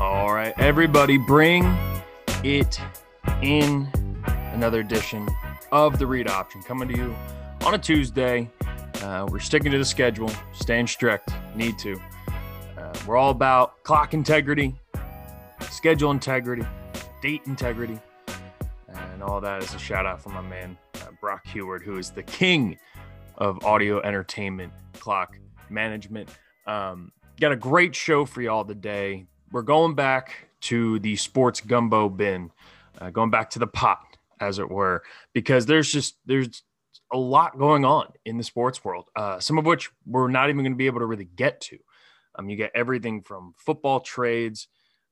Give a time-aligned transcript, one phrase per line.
[0.00, 1.64] All right, everybody, bring
[2.44, 2.80] it
[3.40, 3.88] in.
[4.52, 5.26] Another edition
[5.70, 7.16] of the Read Option coming to you
[7.64, 8.50] on a Tuesday.
[9.02, 11.30] Uh, we're sticking to the schedule, staying strict.
[11.56, 11.98] Need to.
[12.76, 14.74] Uh, we're all about clock integrity,
[15.70, 16.66] schedule integrity,
[17.22, 17.98] date integrity,
[18.88, 22.10] and all that is a shout out from my man uh, Brock Heward, who is
[22.10, 22.78] the king
[23.38, 25.38] of audio entertainment clock
[25.70, 26.28] management.
[26.66, 27.10] Um,
[27.42, 29.26] got a great show for y'all today.
[29.50, 32.52] We're going back to the sports gumbo bin,
[33.00, 36.62] uh, going back to the pot, as it were, because there's just there's
[37.12, 39.08] a lot going on in the sports world.
[39.16, 41.78] Uh, some of which we're not even going to be able to really get to.
[42.36, 44.68] Um, you get everything from football trades,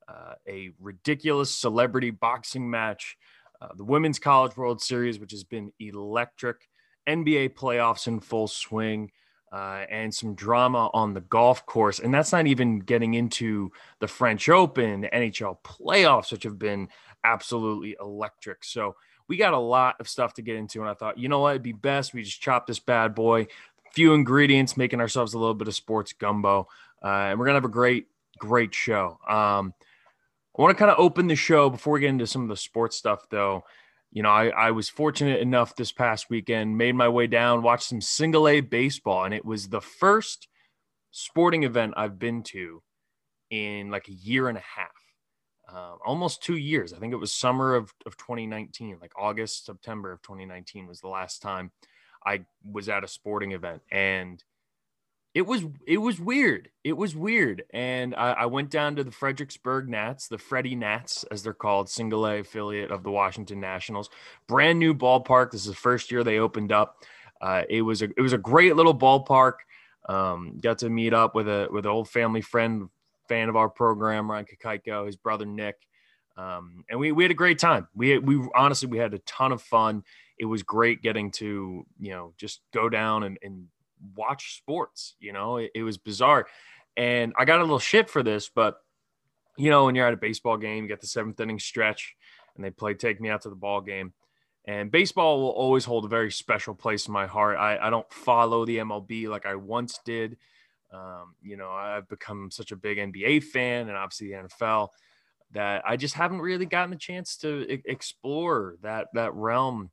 [0.09, 3.17] uh, a ridiculous celebrity boxing match,
[3.61, 6.69] uh, the Women's College World Series, which has been electric,
[7.09, 9.11] NBA playoffs in full swing,
[9.53, 11.98] uh, and some drama on the golf course.
[11.98, 16.89] And that's not even getting into the French Open, the NHL playoffs, which have been
[17.25, 18.65] absolutely electric.
[18.65, 18.97] So
[19.28, 20.81] we got a lot of stuff to get into.
[20.81, 23.48] And I thought, you know what, it'd be best we just chop this bad boy,
[23.93, 26.69] few ingredients, making ourselves a little bit of sports gumbo.
[27.03, 28.06] Uh, and we're going to have a great,
[28.39, 29.19] great show.
[29.28, 29.75] Um,
[30.56, 32.56] I want to kind of open the show before we get into some of the
[32.56, 33.65] sports stuff, though
[34.12, 37.89] you know, I, I was fortunate enough this past weekend, made my way down, watched
[37.89, 40.48] some single A baseball, and it was the first
[41.12, 42.83] sporting event I've been to
[43.50, 44.91] in like a year and a half,
[45.72, 46.92] uh, almost two years.
[46.92, 51.08] I think it was summer of, of 2019, like August, September of 2019 was the
[51.08, 51.70] last time
[52.25, 53.83] I was at a sporting event.
[53.92, 54.42] And
[55.34, 56.70] it was it was weird.
[56.83, 61.25] It was weird, and I, I, went down to the Fredericksburg Nats, the Freddie Nats,
[61.31, 64.10] as they're called, single A affiliate of the Washington Nationals.
[64.49, 65.53] Brand new ballpark.
[65.53, 66.97] This is the first year they opened up.
[67.41, 69.55] Uh, it was a it was a great little ballpark.
[70.09, 72.88] Um, got to meet up with a with an old family friend,
[73.28, 75.76] fan of our program, Ryan Kakaiko, his brother Nick,
[76.37, 77.87] um, and we we had a great time.
[77.94, 80.03] We we honestly we had a ton of fun.
[80.41, 83.69] It was great getting to you know just go down and, and
[84.15, 85.15] watch sports.
[85.21, 86.47] You know, it, it was bizarre.
[86.97, 88.77] And I got a little shit for this, but
[89.56, 92.15] you know, when you're at a baseball game, you get the seventh inning stretch
[92.56, 94.12] and they play Take Me Out to the Ball game.
[94.66, 97.59] And baseball will always hold a very special place in my heart.
[97.59, 100.37] I, I don't follow the MLB like I once did.
[100.93, 104.88] Um, you know, I've become such a big NBA fan and obviously the NFL
[105.53, 109.91] that I just haven't really gotten the chance to explore that that realm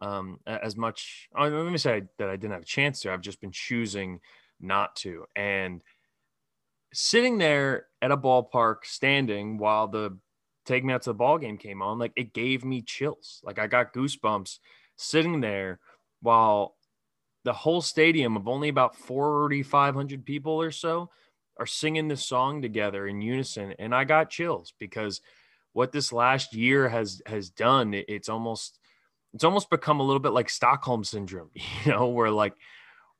[0.00, 1.28] um, as much.
[1.36, 3.12] Oh, let me say that I didn't have a chance to.
[3.12, 4.20] I've just been choosing
[4.60, 5.26] not to.
[5.36, 5.82] And
[6.92, 10.18] sitting there at a ballpark, standing while the
[10.66, 13.40] take me out to the ball game came on, like it gave me chills.
[13.44, 14.58] Like I got goosebumps
[14.96, 15.80] sitting there
[16.20, 16.76] while
[17.44, 21.10] the whole stadium of only about 4,500 people or so
[21.58, 23.74] are singing this song together in unison.
[23.78, 25.20] And I got chills because
[25.72, 28.79] what this last year has has done, it's almost
[29.34, 31.50] it's almost become a little bit like Stockholm syndrome,
[31.84, 32.54] you know, where like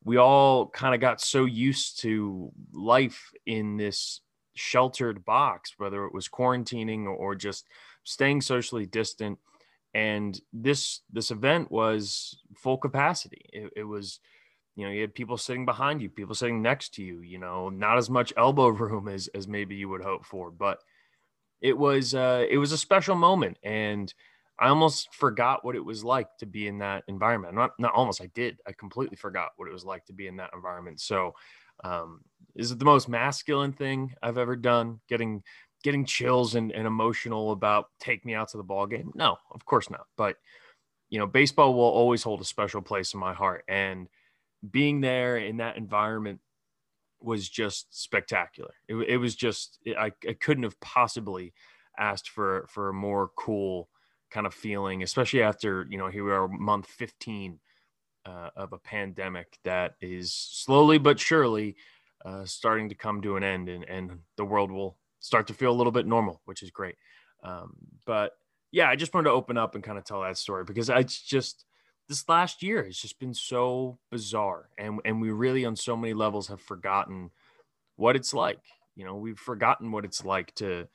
[0.03, 4.21] we all kind of got so used to life in this
[4.55, 7.67] sheltered box, whether it was quarantining or just
[8.03, 9.39] staying socially distant.
[9.93, 13.45] And this this event was full capacity.
[13.51, 14.19] It, it was,
[14.75, 17.21] you know, you had people sitting behind you, people sitting next to you.
[17.21, 20.79] You know, not as much elbow room as as maybe you would hope for, but
[21.61, 24.13] it was uh, it was a special moment and
[24.61, 27.55] I almost forgot what it was like to be in that environment.
[27.55, 28.59] Not, not almost, I did.
[28.67, 31.01] I completely forgot what it was like to be in that environment.
[31.01, 31.33] So,
[31.83, 32.21] um,
[32.53, 34.99] is it the most masculine thing I've ever done?
[35.09, 35.41] Getting
[35.83, 39.11] getting chills and, and emotional about take me out to the ball game?
[39.15, 40.05] No, of course not.
[40.15, 40.35] But
[41.09, 44.07] you know, baseball will always hold a special place in my heart, and
[44.69, 46.39] being there in that environment
[47.19, 48.73] was just spectacular.
[48.87, 51.53] It, it was just I, I couldn't have possibly
[51.97, 53.89] asked for for a more cool
[54.31, 57.59] kind of feeling, especially after, you know, here we are month 15
[58.25, 61.75] uh, of a pandemic that is slowly but surely
[62.23, 65.71] uh, starting to come to an end and, and the world will start to feel
[65.71, 66.95] a little bit normal, which is great.
[67.43, 67.73] Um,
[68.05, 68.33] but
[68.71, 71.21] yeah, I just wanted to open up and kind of tell that story because it's
[71.21, 71.65] just,
[72.07, 76.13] this last year has just been so bizarre and, and we really on so many
[76.13, 77.31] levels have forgotten
[77.95, 78.61] what it's like.
[78.95, 80.87] You know, we've forgotten what it's like to,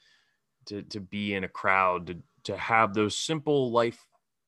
[0.67, 2.17] to, to be in a crowd, to,
[2.47, 3.99] to have those simple life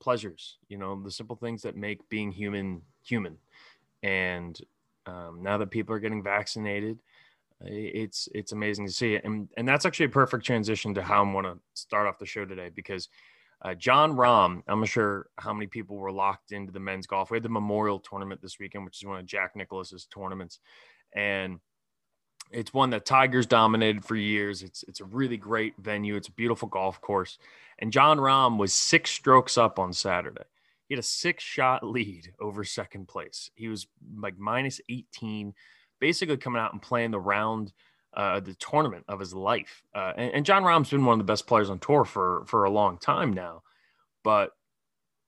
[0.00, 3.36] pleasures, you know, the simple things that make being human human.
[4.02, 4.58] And
[5.06, 6.98] um, now that people are getting vaccinated,
[7.60, 9.24] it's it's amazing to see it.
[9.24, 12.26] And and that's actually a perfect transition to how I want to start off the
[12.26, 13.08] show today because
[13.62, 17.30] uh, Jon Rahm, I'm not sure how many people were locked into the men's golf.
[17.30, 20.60] We had the Memorial tournament this weekend, which is one of Jack Nicklaus's tournaments,
[21.16, 21.58] and
[22.50, 24.62] It's one that Tigers dominated for years.
[24.62, 26.16] It's it's a really great venue.
[26.16, 27.38] It's a beautiful golf course.
[27.78, 30.44] And Jon Rahm was six strokes up on Saturday.
[30.88, 33.50] He had a six shot lead over second place.
[33.54, 33.86] He was
[34.18, 35.54] like minus 18,
[36.00, 37.72] basically coming out and playing the round,
[38.14, 39.82] uh, the tournament of his life.
[39.94, 42.64] Uh, and, and Jon Rahm's been one of the best players on tour for for
[42.64, 43.62] a long time now.
[44.24, 44.52] But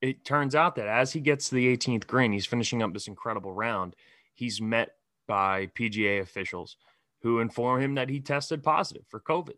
[0.01, 3.09] it turns out that as he gets to the 18th green, he's finishing up this
[3.09, 3.95] incredible round.
[4.35, 4.95] He's met
[5.27, 6.77] by PGA officials
[7.23, 9.57] who inform him that he tested positive for COVID.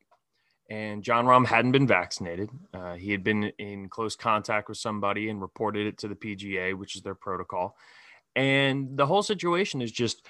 [0.71, 2.51] And Jon Rahm hadn't been vaccinated.
[2.73, 6.75] Uh, he had been in close contact with somebody and reported it to the PGA,
[6.75, 7.77] which is their protocol.
[8.35, 10.27] And the whole situation is just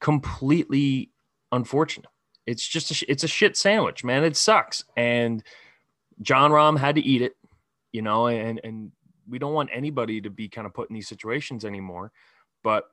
[0.00, 1.10] completely
[1.52, 2.10] unfortunate.
[2.46, 4.24] It's just a, it's a shit sandwich, man.
[4.24, 4.84] It sucks.
[4.96, 5.42] And
[6.20, 7.36] Jon Rahm had to eat it,
[7.92, 8.92] you know, and and
[9.28, 12.12] we don't want anybody to be kind of put in these situations anymore.
[12.62, 12.84] But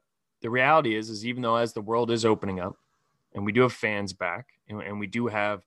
[0.42, 2.76] the reality is, is even though as the world is opening up,
[3.36, 5.62] and we do have fans back, and, and we do have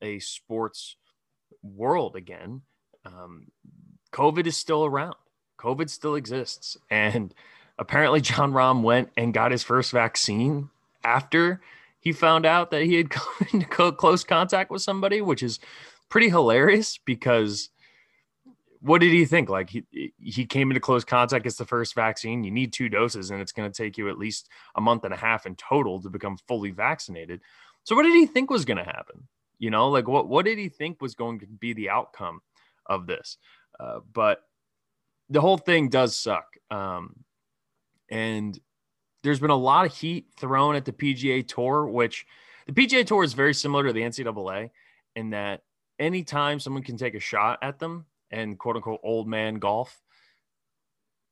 [0.00, 0.96] a sports
[1.62, 2.62] world again,
[3.04, 3.46] um,
[4.12, 5.16] COVID is still around.
[5.58, 7.34] COVID still exists, and
[7.78, 10.70] apparently Jon Rahm went and got his first vaccine
[11.02, 11.60] after
[11.98, 15.58] he found out that he had come into close contact with somebody, which is
[16.08, 17.70] pretty hilarious because
[18.86, 19.48] what did he think?
[19.48, 22.44] Like he he came into close contact, gets the first vaccine.
[22.44, 25.12] You need two doses, and it's going to take you at least a month and
[25.12, 27.40] a half in total to become fully vaccinated.
[27.82, 29.26] So, what did he think was going to happen?
[29.58, 32.40] You know, like what what did he think was going to be the outcome
[32.86, 33.38] of this?
[33.80, 34.42] Uh, but
[35.30, 37.16] the whole thing does suck, um,
[38.08, 38.58] and
[39.24, 42.24] there's been a lot of heat thrown at the PGA Tour, which
[42.68, 44.70] the PGA Tour is very similar to the NCAA
[45.16, 45.62] in that
[45.98, 50.00] anytime someone can take a shot at them and quote unquote old man golf,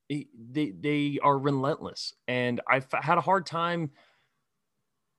[0.09, 2.15] they they are relentless.
[2.29, 3.91] And I've had a hard time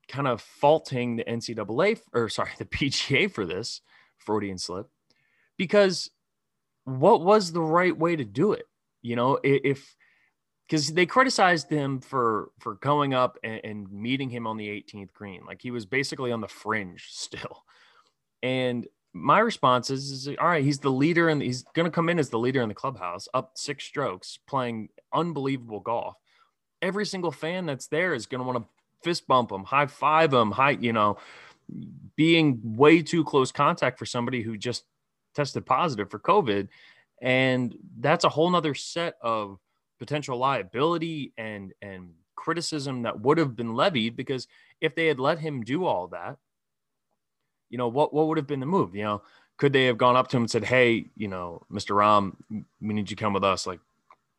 [0.08, 3.82] kind of faulting the NCAA or sorry, the PGA for this
[4.18, 4.90] Freudian slip
[5.58, 6.10] because
[6.86, 8.66] what was the right way to do it?
[9.02, 9.96] You know, if
[10.68, 15.14] because they criticized him for for going up and, and, meeting him on the 18th
[15.14, 17.64] green, like he was basically on the fringe still.
[18.42, 22.10] And my response is, is all right, he's the leader and he's going to come
[22.10, 26.18] in as the leader in the clubhouse, up six strokes, playing unbelievable golf.
[26.82, 28.68] Every single fan that's there is going to want to
[29.04, 31.18] fist bump him, high five him, high, you know,
[32.18, 34.84] being way too close contact for somebody who just
[35.34, 36.68] tested positive for COVID.
[37.22, 39.60] And that's a whole nother set of
[39.98, 44.46] potential liability and and criticism that would have been levied because
[44.82, 46.38] if they had let him do all that,
[47.70, 48.96] you know, what what would have been the move?
[48.96, 49.22] You know,
[49.58, 51.96] could they have gone up to him and said, "Hey, you know, Mr.
[51.96, 52.36] Rahm,
[52.82, 53.80] we need you to come with us, like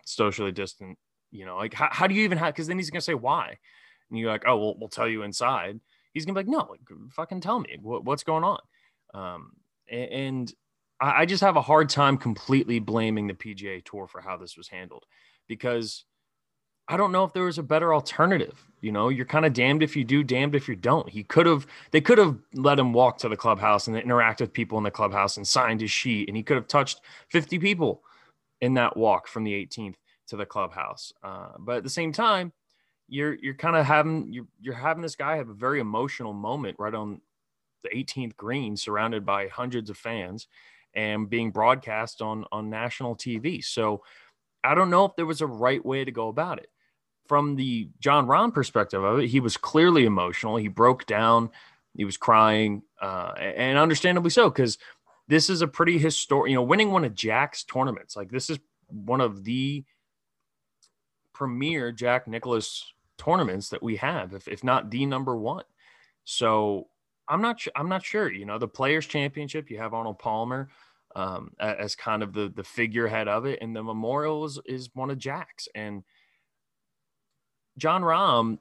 [0.05, 0.99] socially distant."
[1.31, 2.55] You know, like how, how do you even have?
[2.55, 3.59] Because then he's gonna say why,
[4.11, 5.81] and you're like, "Oh, well, we'll tell you inside."
[6.13, 6.81] He's gonna be like, "No, like,
[7.13, 8.61] fucking tell me what, what's going on."
[9.15, 9.53] Um,
[9.89, 10.55] and, and
[11.01, 14.57] I, I just have a hard time completely blaming the PGA Tour for how this
[14.57, 15.05] was handled
[15.49, 16.05] because
[16.89, 18.65] I don't know if there was a better alternative.
[18.81, 21.09] You know, you're kind of damned if you do, damned if you don't.
[21.09, 24.53] He could have, they could have let him walk to the clubhouse and interact with
[24.53, 27.01] people in the clubhouse and signed his sheet, and he could have touched
[27.31, 28.03] 50 people
[28.61, 29.97] in that walk from the 18th
[30.29, 31.13] to the clubhouse.
[31.23, 32.53] Uh, but at the same time,
[33.09, 36.77] you're you're kind of having you're you're having this guy have a very emotional moment
[36.79, 37.21] right on
[37.85, 40.49] the 18th green, surrounded by hundreds of fans,
[40.95, 43.65] and being broadcast on on national TV.
[43.65, 44.03] So
[44.65, 46.69] I don't know if there was a right way to go about it
[47.29, 50.57] from the Jon Rahm perspective of it, he was clearly emotional.
[50.57, 51.51] He broke down.
[51.95, 54.77] He was crying, uh, and understandably so, because
[55.29, 56.51] this is a pretty historic.
[56.51, 59.85] You know, winning one of Jack's tournaments, like this is one of the
[61.33, 65.65] premier Jack Nicklaus tournaments that we have, if, if not the number one.
[66.25, 66.89] So
[67.29, 67.61] I'm not.
[67.61, 68.31] Sure, I'm not sure.
[68.31, 70.69] You know, the Players Championship, you have Arnold Palmer.
[71.15, 75.09] Um, as kind of the the figurehead of it, and the Memorial is, is one
[75.09, 76.05] of Jack's, and
[77.79, 78.59] Jon Rahm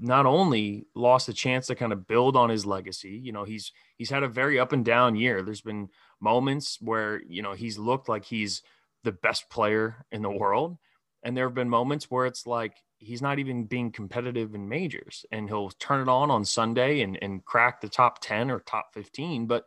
[0.00, 3.72] not only lost a chance to kind of build on his legacy, you know, he's
[3.96, 5.42] he's had a very up and down year.
[5.42, 5.88] There's been
[6.20, 8.62] moments where, you know, he's looked like he's
[9.04, 10.78] the best player in the world.
[11.22, 15.26] And there have been moments where it's like he's not even being competitive in majors
[15.32, 18.94] and he'll turn it on on Sunday and, and crack the top 10 or top
[18.94, 19.46] 15.
[19.46, 19.64] But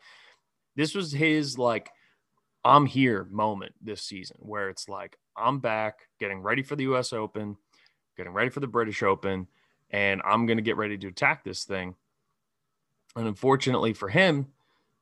[0.75, 1.89] this was his like,
[2.63, 7.13] I'm here moment this season where it's like, I'm back getting ready for the US
[7.13, 7.57] Open
[8.15, 9.47] getting ready for the British Open,
[9.91, 11.95] and I'm going to get ready to attack this thing.
[13.15, 14.47] And unfortunately for him,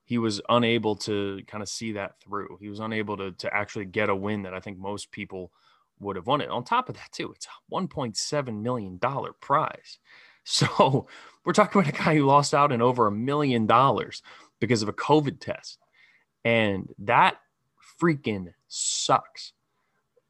[0.05, 2.57] he was unable to kind of see that through.
[2.59, 5.51] He was unable to, to actually get a win that I think most people
[5.99, 6.49] would have won it.
[6.49, 8.99] On top of that, too, it's a $1.7 million
[9.39, 9.99] prize.
[10.45, 11.07] So
[11.45, 14.21] we're talking about a guy who lost out in over a million dollars
[14.59, 15.79] because of a COVID test.
[16.43, 17.37] And that
[17.97, 19.53] freaking sucks.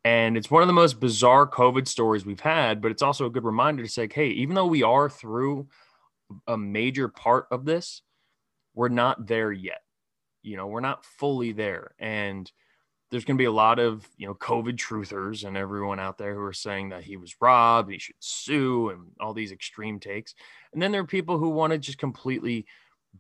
[0.06, 3.30] And it's one of the most bizarre COVID stories we've had, but it's also a
[3.30, 5.68] good reminder to say, hey, even though we are through
[6.48, 8.02] a major part of this,
[8.74, 9.82] we're not there yet.
[10.42, 11.96] You know, we're not fully there.
[12.00, 12.52] And
[13.12, 16.34] there's going to be a lot of, you know, COVID truthers and everyone out there
[16.34, 20.34] who are saying that he was robbed, he should sue, and all these extreme takes.
[20.74, 22.66] And then there are people who want to just completely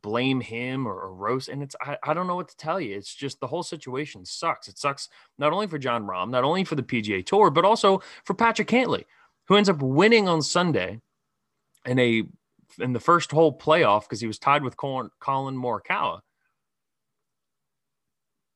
[0.01, 1.49] blame him or, or roast.
[1.49, 2.95] And it's, I, I don't know what to tell you.
[2.95, 4.67] It's just the whole situation sucks.
[4.67, 8.01] It sucks not only for Jon Rahm, not only for the PGA Tour, but also
[8.25, 9.03] for Patrick Cantlay,
[9.47, 10.99] who ends up winning on Sunday
[11.85, 12.23] in a
[12.79, 16.21] in the first hole playoff because he was tied with Colin, Collin Morikawa.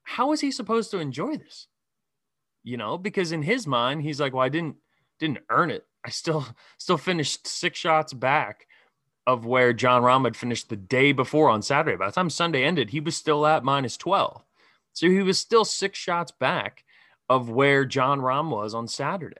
[0.03, 1.67] How is he supposed to enjoy this?
[2.63, 4.77] You know, because in his mind, he's like, "Well, I didn't
[5.19, 5.85] didn't earn it.
[6.03, 8.67] I still still finished six shots back
[9.27, 11.97] of where Jon Rahm had finished the day before on Saturday.
[11.97, 14.41] By the time Sunday ended, he was still at minus 12.
[14.93, 16.85] So he was still six shots back
[17.29, 19.35] of where Jon Rahm was on Saturday.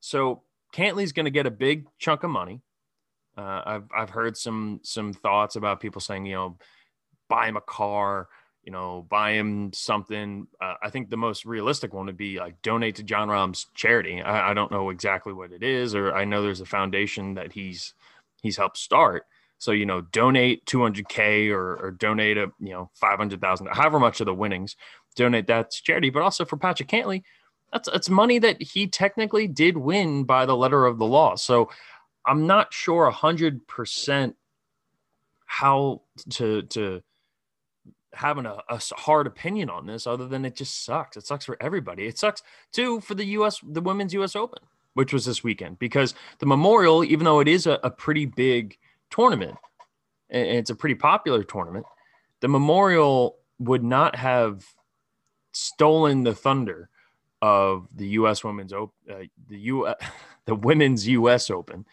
[0.00, 0.42] So
[0.74, 2.60] Cantlay's going to get a big chunk of money.
[3.36, 6.58] Uh, I've I've heard some some thoughts about people saying, you know,
[7.28, 8.28] buy him a car,
[8.62, 10.46] you know, buy him something.
[10.60, 14.22] Uh, I think the most realistic one would be like donate to Jon Rahm's charity.
[14.22, 17.52] I, I, don't know exactly what it is, or I know there's a foundation that
[17.52, 17.94] he's
[18.44, 19.24] he's helped start.
[19.58, 24.26] So you know, donate 200k or, or donate a you know 500,000, however much of
[24.26, 24.76] the winnings,
[25.16, 26.10] donate that to charity.
[26.10, 27.22] But also for Patrick Cantlay,
[27.72, 31.34] that's that's money that he technically did win by the letter of the law.
[31.34, 31.70] So
[32.26, 34.36] I'm not sure hundred percent
[35.46, 37.02] how to to
[38.12, 41.16] having a, a, hard opinion on this other than it just sucks.
[41.16, 42.06] It sucks for everybody.
[42.06, 44.62] It sucks too for the US the women's US Open,
[44.94, 48.78] which was this weekend because the Memorial, even though it is a, a pretty big
[49.10, 49.56] tournament
[50.30, 51.86] and it's a pretty popular tournament,
[52.40, 54.64] the Memorial would not have
[55.52, 56.88] stolen the thunder
[57.42, 59.94] of the US Women's Open, uh, the U
[60.46, 61.84] the Women's US Open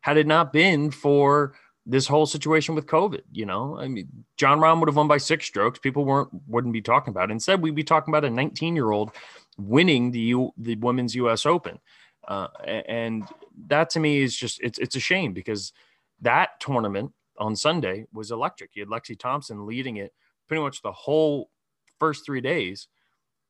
[0.00, 1.54] had it not been for
[1.86, 3.22] this whole situation with COVID.
[3.32, 5.78] You know, I mean, Jon Rahm would have won by six strokes.
[5.78, 7.32] People weren't wouldn't be talking about it.
[7.32, 9.12] Instead, we'd be talking about a 19 year old
[9.56, 11.46] winning the U, the Women's U.S.
[11.46, 11.78] Open,
[12.28, 13.24] uh, and
[13.68, 15.72] that to me is just it's it's a shame because
[16.20, 18.70] that tournament on Sunday was electric.
[18.74, 20.12] You had Lexi Thompson leading it
[20.48, 21.50] pretty much the whole
[21.98, 22.88] first three days,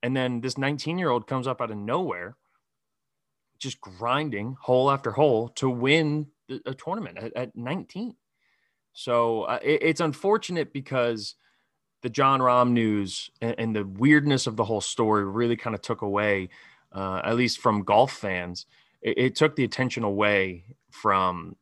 [0.02, 2.36] and then this 19 year old comes up out of nowhere,
[3.58, 6.26] just grinding hole after hole to win
[6.64, 8.14] a tournament at, at 19.
[8.92, 11.34] So uh, it, it's unfortunate because
[12.02, 15.82] the Jon Rahm news and, and, the weirdness of the whole story really kind of
[15.82, 16.48] took away,
[16.92, 18.66] uh, at least from golf fans,
[19.02, 21.56] it, it, took the attention away from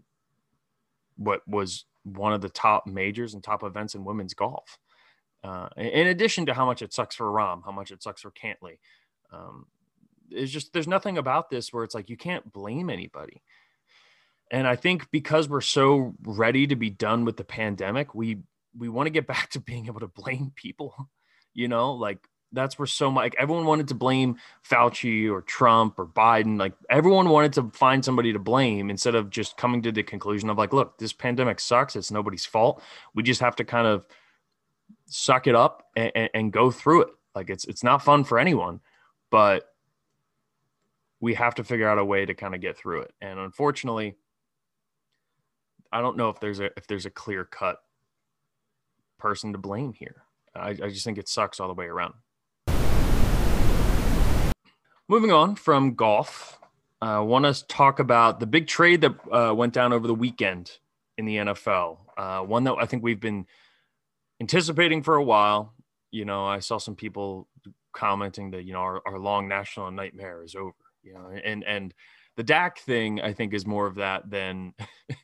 [1.16, 4.78] what was one of the top majors and top events in women's golf.
[5.43, 8.31] Uh, in addition to how much it sucks for Rahm, how much it sucks for
[8.31, 8.78] Cantlay,
[9.31, 9.66] Um,
[10.31, 13.43] it's just there's nothing about this where it's like you can't blame anybody.
[14.50, 18.38] And I think because we're so ready to be done with the pandemic, we
[18.76, 20.95] we want to get back to being able to blame people.
[21.57, 22.19] You know, like
[22.55, 24.37] that's where so much like everyone wanted to blame
[24.69, 26.59] Fauci or Trump or Biden.
[26.59, 30.49] Like everyone wanted to find somebody to blame instead of just coming to the conclusion
[30.49, 31.97] of like, look, this pandemic sucks.
[31.97, 32.83] It's nobody's fault.
[33.15, 34.07] We just have to kind of
[35.07, 37.09] suck it up and, and, and go through it.
[37.35, 38.81] Like it's it's not fun for anyone,
[39.31, 39.65] but
[41.21, 43.13] we have to figure out a way to kind of get through it.
[43.21, 44.17] And unfortunately,
[45.91, 47.79] I don't know if there's a if there's a clear cut
[49.19, 50.23] person to blame here.
[50.55, 52.15] I, I just think it sucks all the way around.
[55.07, 56.59] Moving on from golf,
[57.03, 60.15] I uh, want to talk about the big trade that uh, went down over the
[60.15, 60.79] weekend
[61.19, 61.99] in the NFL.
[62.17, 63.47] Uh, one that I think we've been
[64.41, 65.75] anticipating for a while.
[66.11, 67.49] You know, I saw some people
[67.93, 70.73] commenting that you know our, our long national nightmare is over.
[71.03, 71.93] You know, and and
[72.37, 74.73] the Dak thing I think is more of that than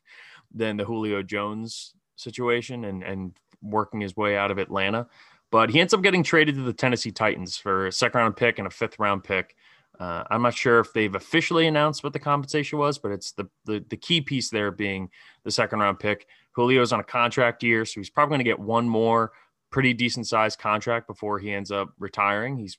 [0.54, 3.32] than the Julio Jones situation and and
[3.62, 5.06] working his way out of Atlanta.
[5.50, 8.58] But he ends up getting traded to the Tennessee Titans for a second round pick
[8.58, 9.56] and a fifth round pick.
[10.00, 13.48] Uh, I'm not sure if they've officially announced what the compensation was, but it's the,
[13.66, 15.10] the the key piece there being
[15.44, 16.26] the second round pick.
[16.56, 19.32] Julio's on a contract year, so he's probably going to get one more
[19.70, 22.56] pretty decent sized contract before he ends up retiring.
[22.56, 22.78] He's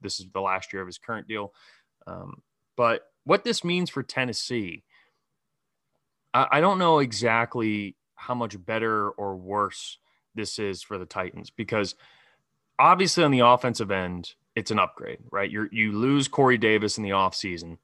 [0.00, 1.52] this is the last year of his current deal.
[2.06, 2.42] Um,
[2.76, 4.84] but what this means for Tennessee
[6.34, 9.98] I, I don't know exactly how much better or worse
[10.34, 11.94] this is for the Titans because
[12.78, 15.50] obviously on the offensive end, it's an upgrade, right?
[15.50, 17.78] You you lose Corey Davis in the offseason.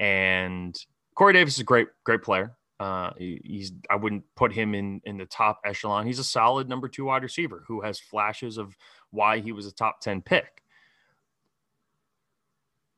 [0.00, 0.76] And
[1.14, 2.56] Corey Davis is a great, great player.
[2.80, 6.06] Uh, he's I wouldn't put him in in the top echelon.
[6.06, 8.76] He's a solid number two wide receiver who has flashes of
[9.10, 10.62] why he was a top ten pick.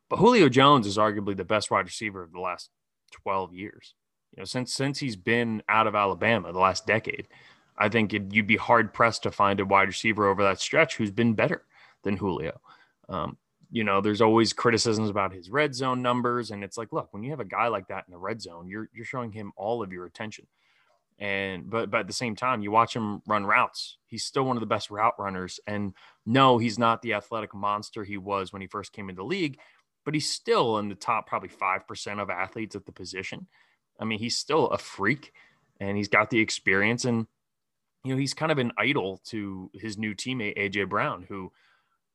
[0.08, 2.70] But Julio Jones is arguably the best wide receiver of the last
[3.10, 3.94] twelve years.
[4.34, 7.28] You know, since since he's been out of Alabama the last decade,
[7.76, 10.96] I think it, you'd be hard pressed to find a wide receiver over that stretch
[10.96, 11.64] who's been better
[12.04, 12.58] than Julio.
[13.08, 13.36] Um,
[13.70, 17.24] you know, there's always criticisms about his red zone numbers, and it's like, look, when
[17.24, 19.82] you have a guy like that in the red zone, you're you're showing him all
[19.82, 20.46] of your attention.
[21.18, 23.98] And but but at the same time, you watch him run routes.
[24.06, 25.60] He's still one of the best route runners.
[25.66, 25.94] And
[26.26, 29.58] no, he's not the athletic monster he was when he first came into the league,
[30.04, 33.46] but he's still in the top probably five percent of athletes at the position.
[33.98, 35.32] I mean, he's still a freak,
[35.78, 37.04] and he's got the experience.
[37.04, 37.26] And
[38.04, 41.52] you know, he's kind of an idol to his new teammate AJ Brown, who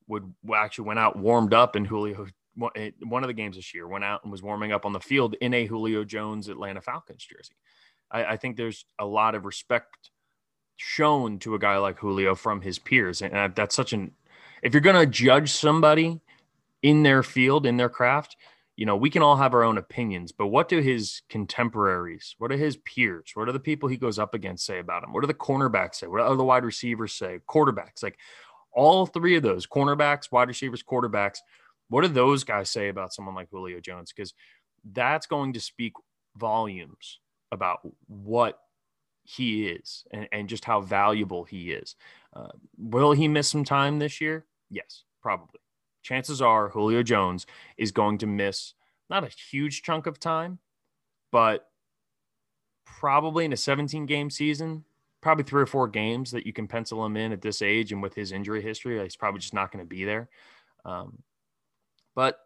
[0.10, 2.28] would actually went out warmed up in Julio
[2.76, 5.00] eh, one of the games this year went out and was warming up on the
[5.00, 7.54] field in a Julio Jones Atlanta Falcons jersey.
[8.12, 10.10] I, I think there's a lot of respect
[10.76, 14.12] shown to a guy like Julio from his peers, and that's such an
[14.62, 16.20] if you're going to judge somebody
[16.82, 18.36] in their field in their craft,
[18.76, 22.50] you know we can all have our own opinions, but what do his contemporaries, what
[22.50, 25.14] do his peers, what do the people he goes up against say about him?
[25.14, 26.08] What do the cornerbacks say?
[26.08, 27.40] What do the wide receivers say?
[27.48, 28.18] Quarterbacks like
[28.74, 31.40] all three of those cornerbacks, wide receivers, quarterbacks.
[31.90, 34.14] What do those guys say about someone like Julio Jones?
[34.16, 34.34] Because
[34.84, 35.94] that's going to speak
[36.38, 37.20] volumes
[37.52, 38.60] about what
[39.24, 41.96] he is and, and just how valuable he is.
[42.34, 44.46] Uh, will he miss some time this year?
[44.70, 45.60] Yes, probably.
[46.04, 47.46] Chances are Julio Jones
[47.78, 48.74] is going to miss
[49.10, 50.60] not a huge chunk of time,
[51.32, 51.68] but
[52.86, 54.86] probably in a 17 game season,
[55.22, 58.02] probably three or four games that you can pencil him in at this age and
[58.02, 60.30] with his injury history, he's probably just not going to be there.
[60.86, 61.24] Um,
[62.16, 62.40] but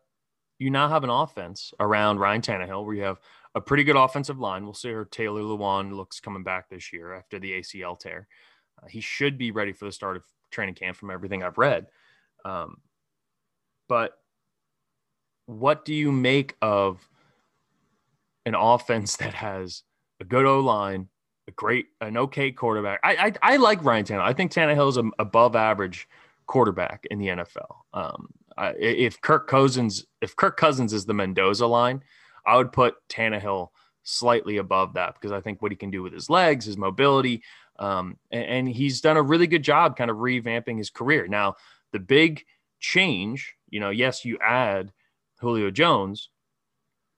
[0.60, 3.20] you now have an offense around Ryan Tannehill where you have
[3.56, 4.64] a pretty good offensive line.
[4.64, 8.28] We'll see how Taylor Lewan looks coming back this year after the ACL tear.
[8.82, 11.88] Uh, he should be ready for the start of training camp from everything I've read.
[12.46, 12.78] Um,
[13.88, 14.18] but
[15.46, 17.08] what do you make of
[18.46, 19.84] an offense that has
[20.20, 21.10] a good O line,
[21.48, 23.00] a great, an okay quarterback.
[23.04, 24.22] I I, I like Ryan Tannehill.
[24.22, 26.08] I think Tannehill is an above average
[26.48, 27.76] quarterback in the NFL.
[27.94, 32.04] Um, I, if Kirk Cousins, if Kirk Cousins is the Mendoza line,
[32.46, 33.70] I would put Tannehill
[34.04, 37.42] slightly above that because I think what he can do with his legs, his mobility,
[37.80, 41.28] um, and, and he's done a really good job kind of revamping his career.
[41.28, 41.56] Now,
[41.92, 42.44] the big
[42.80, 44.92] change, you know, yes, you add
[45.40, 46.30] Julio Jones,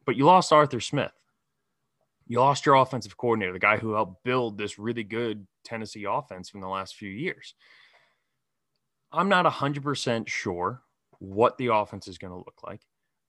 [0.05, 1.11] but you lost Arthur Smith
[2.27, 6.49] you lost your offensive coordinator, the guy who helped build this really good Tennessee offense
[6.49, 7.53] from the last few years.
[9.11, 10.81] I'm not 100% sure
[11.19, 12.81] what the offense is going to look like.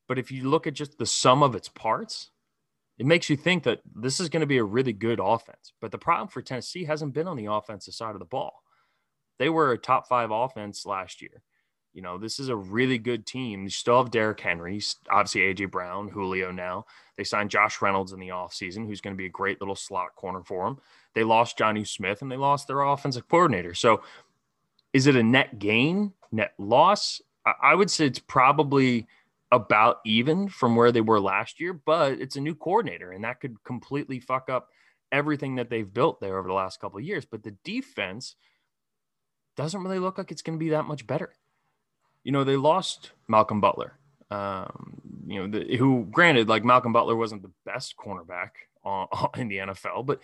[0.08, 2.30] But if you look at just the sum of its parts,
[2.98, 5.72] it makes you think that this is going to be a really good offense.
[5.80, 8.62] But the problem for Tennessee hasn't been on the offensive side of the ball.
[9.38, 11.42] They were a top five offense last year.
[11.96, 13.62] You know, this is a really good team.
[13.62, 16.84] You still have Derrick Henry, obviously AJ Brown, Julio now.
[17.16, 20.14] They signed Josh Reynolds in the offseason, who's going to be a great little slot
[20.14, 20.78] corner for them.
[21.14, 23.72] They lost Jonnu Smith and they lost their offensive coordinator.
[23.72, 24.02] So
[24.92, 27.22] is it a net gain, net loss?
[27.62, 29.06] I would say it's probably
[29.50, 33.40] about even from where they were last year, but it's a new coordinator and that
[33.40, 34.68] could completely fuck up
[35.12, 37.24] everything that they've built there over the last couple of years.
[37.24, 38.36] But the defense
[39.56, 41.32] doesn't really look like it's going to be that much better
[42.26, 43.96] you know, they lost Malcolm Butler.
[44.32, 48.50] Um, you know, the, who granted, like Malcolm Butler wasn't the best cornerback
[49.36, 50.20] in the NFL, but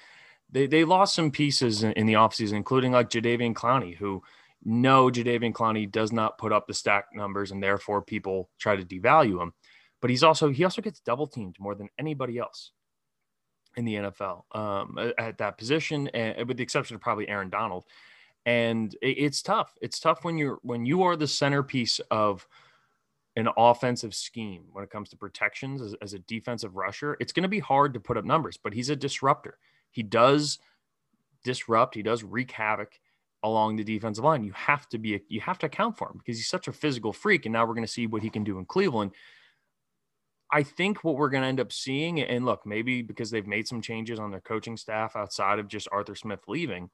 [0.50, 4.20] they, they lost some pieces in, in the offseason, including like Jadeveon Clowney, who
[4.64, 8.84] know Jadeveon Clowney does not put up the stack numbers and therefore people try to
[8.84, 9.52] devalue him.
[10.00, 12.72] But he's also, he also gets double teamed more than anybody else
[13.76, 17.84] in the NFL um, at that position, and with the exception of probably Aaron Donald
[18.44, 19.74] and it's tough.
[19.80, 22.46] It's tough when you're when you are the centerpiece of
[23.36, 27.16] an offensive scheme when it comes to protections as, as a defensive rusher.
[27.20, 29.58] It's going to be hard to put up numbers, but he's a disruptor.
[29.90, 30.58] He does
[31.44, 31.94] disrupt.
[31.94, 32.98] He does wreak havoc
[33.42, 34.44] along the defensive line.
[34.44, 37.12] You have to be you have to account for him because he's such a physical
[37.12, 37.46] freak.
[37.46, 39.12] And now we're going to see what he can do in Cleveland.
[40.54, 43.66] I think what we're going to end up seeing, and look, maybe because they've made
[43.66, 46.90] some changes on their coaching staff outside of just Arthur Smith leaving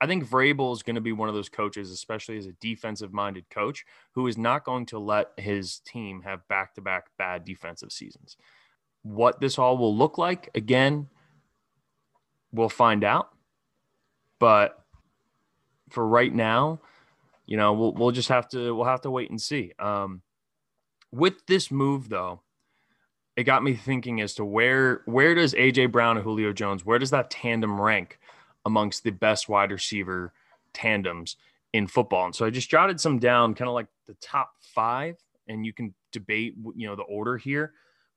[0.00, 3.12] I think Vrabel is going to be one of those coaches, especially as a defensive
[3.12, 3.84] minded coach,
[4.14, 8.36] who is not going to let his team have back to back bad defensive seasons.
[9.02, 11.08] What this all will look like, again,
[12.50, 13.30] we'll find out.
[14.38, 14.82] But
[15.90, 16.80] for right now,
[17.46, 19.72] you know, we'll, we'll just have to we'll have to wait and see.
[19.78, 20.22] Um,
[21.12, 22.40] with this move, though,
[23.36, 26.98] it got me thinking as to where where does AJ Brown and Julio Jones, where
[26.98, 28.18] does that tandem rank
[28.64, 30.32] amongst the best wide receiver
[30.72, 31.36] tandems
[31.72, 32.26] in football?
[32.26, 35.16] And so I just jotted some down, kind of like the top five,
[35.48, 37.72] and you can debate, you know, the order here.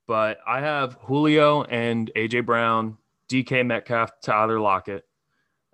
[0.07, 2.97] But I have Julio and AJ Brown,
[3.29, 5.05] DK Metcalf, Tyler Lockett,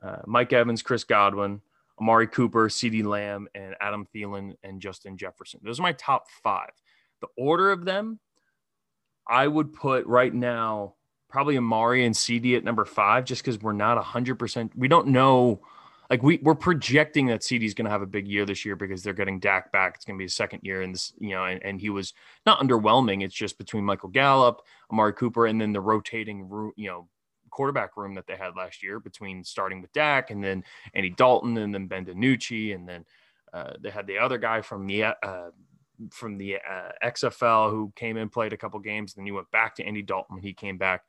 [0.04, 1.62] uh, Mike Evans, Chris Godwin,
[2.00, 5.60] Amari Cooper, CeeDee Lamb, and Adam Thielen and Justin Jefferson.
[5.64, 6.72] Those are my top five.
[7.22, 8.20] The order of them,
[9.28, 10.96] I would put right now
[11.30, 14.72] probably Amari and CeeDee at number five, just because we're not 100%.
[14.76, 15.62] We don't know.
[16.10, 18.76] Like we, we're projecting that CeeDee is going to have a big year this year
[18.76, 19.94] because they're getting Dak back.
[19.96, 22.14] It's going to be a second year, and this, you know, and, and he was
[22.48, 23.24] not underwhelming.
[23.24, 24.62] It's just between Michael Gallup,
[24.92, 27.08] Amari Cooper, and then the rotating, you know,
[27.52, 30.64] quarterback room that they had last year between starting with Dak and then
[30.94, 33.06] Andy Dalton and then Ben DiNucci and then
[33.54, 35.50] uh, they had the other guy from the uh,
[36.12, 39.76] from the uh, XFL who came in played a couple games then he went back
[39.76, 41.04] to Andy Dalton when he came back.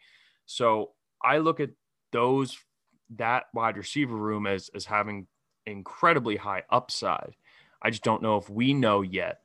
[0.46, 0.90] So
[1.22, 1.70] I look at
[2.12, 2.58] those
[3.16, 5.26] that wide receiver room as as having
[5.66, 7.34] incredibly high upside.
[7.82, 9.40] I just don't know if we know yet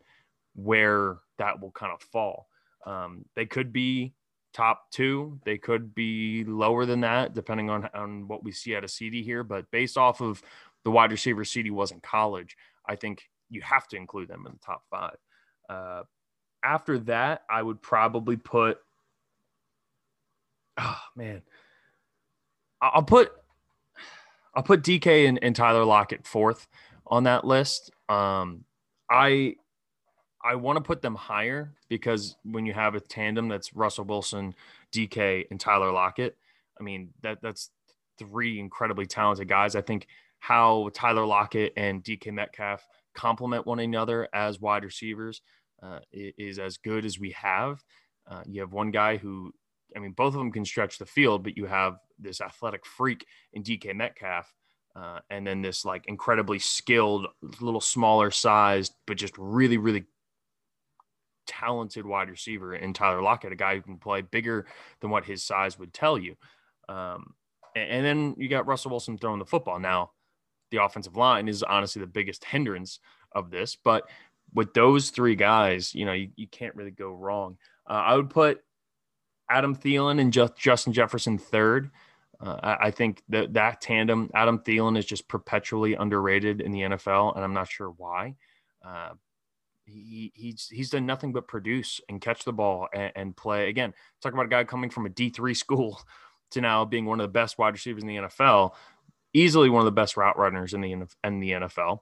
[0.56, 2.48] where that will kind of fall.
[2.86, 4.14] Um, they could be
[4.54, 5.40] top two.
[5.44, 9.24] They could be lower than that, depending on, on what we see out of CeeDee
[9.24, 9.44] here.
[9.44, 10.42] But based off of
[10.84, 12.56] the wide receiver CeeDee was in college,
[12.86, 15.18] I think you have to include them in the top five.
[15.70, 16.04] Uh,
[16.64, 18.80] after that, I would probably put,
[20.78, 21.42] oh man,
[22.82, 23.32] I'll put,
[24.54, 26.68] I'll put DK and, and Tyler Lockett fourth
[27.08, 27.92] on that list.
[28.10, 28.66] Um,
[29.10, 29.56] I
[30.44, 34.54] I want to put them higher because when you have a tandem that's Russell Wilson,
[34.92, 36.38] DK, and Tyler Lockett,
[36.80, 37.72] I mean that that's
[38.18, 39.76] three incredibly talented guys.
[39.76, 40.08] I think
[40.40, 45.42] how Tyler Lockett and DK Metcalf complement one another as wide receivers
[45.82, 47.82] uh, is as good as we have.
[48.30, 49.52] Uh, you have one guy who,
[49.96, 53.26] I mean, both of them can stretch the field, but you have this athletic freak
[53.54, 54.52] in DK Metcalf.
[54.96, 57.28] Uh, and then this like incredibly skilled,
[57.60, 60.06] little smaller sized, but just really, really
[61.46, 64.66] talented wide receiver in Tyler Lockett, a guy who can play bigger
[65.02, 66.36] than what his size would tell you.
[66.88, 67.34] Um,
[67.76, 69.80] and, and, then you got Russell Wilson throwing the football.
[69.80, 70.12] Now,
[70.76, 73.00] the offensive line is honestly the biggest hindrance
[73.32, 74.10] of this, but
[74.54, 77.58] with those three guys, you know, you, you can't really go wrong.
[77.90, 78.64] Uh, I would put
[79.50, 81.92] Adam Thielen and Justin Jefferson third.
[82.40, 86.82] Uh, I, I, think that that tandem, Adam Thielen, is just perpetually underrated in the
[86.82, 88.36] NFL, and I'm not sure why.
[88.84, 89.12] Uh,
[89.86, 93.70] he, he's he's done nothing but produce and catch the ball and, and play.
[93.70, 96.02] Again, talk about a guy coming from a D three school
[96.52, 98.74] to now being one of the best wide receivers in the NFL,
[99.36, 102.00] easily one of the best route runners in the in the NFL.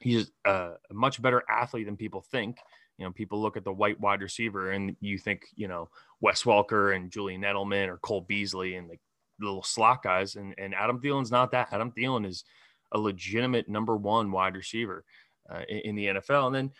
[0.00, 2.58] He's a, a much better athlete than people think.
[2.98, 5.88] You know, people look at the white wide receiver and you think, you know,
[6.20, 8.96] Wes Welker and Julian Edelman or Cole Beasley and the
[9.40, 10.36] little slot guys.
[10.36, 11.68] And, and Adam Thielen's not that.
[11.72, 12.44] Adam Thielen is
[12.92, 15.04] a legitimate number one wide receiver
[15.50, 16.46] uh, in, in the NFL.
[16.48, 16.70] And then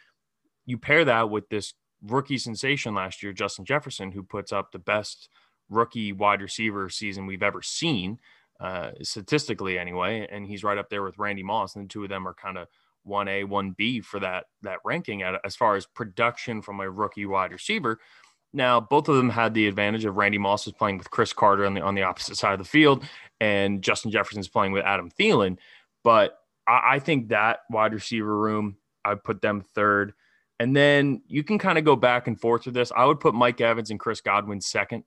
[0.66, 1.72] you pair that with this
[2.06, 5.30] rookie sensation last year, Justin Jefferson, who puts up the best
[5.70, 8.18] rookie wide receiver season we've ever seen,
[8.61, 12.11] uh, statistically anyway, and he's right up there with Randy Moss, and the two of
[12.11, 12.68] them are kind of
[13.03, 16.90] one A, one B for that that ranking at, as far as production from a
[16.90, 17.99] rookie wide receiver.
[18.53, 21.64] Now, both of them had the advantage of Randy Moss is playing with Cris Carter
[21.64, 23.05] on the on the opposite side of the field,
[23.40, 25.57] and Justin Jefferson's playing with Adam Thielen.
[26.05, 30.12] But I, I think that wide receiver room, I put them third.
[30.59, 32.92] And then you can kind of go back and forth with this.
[32.94, 35.05] I would put Mike Evans and Chris Godwin second.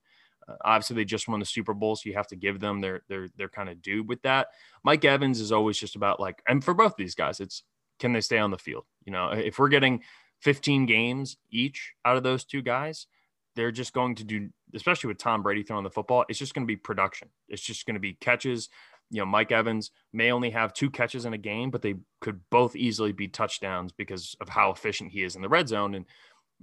[0.64, 3.30] Obviously, they just won the Super Bowl, so you have to give them their their
[3.38, 4.48] their kind of due with that.
[4.84, 7.64] Mike Evans is always just about like, and for both these guys, it's
[8.00, 8.86] can they stay on the field?
[9.06, 10.02] You know, if we're getting
[10.42, 13.08] 15 games each out of those two guys,
[13.56, 16.66] they're just going to do, especially with Tom Brady throwing the football, it's just going
[16.66, 17.30] to be production.
[17.48, 18.70] It's just going to be catches,
[19.10, 22.42] you know, Mike Evans may only have two catches in a game, but they could
[22.50, 25.96] both easily be touchdowns because of how efficient he is in the red zone.
[25.96, 26.06] And,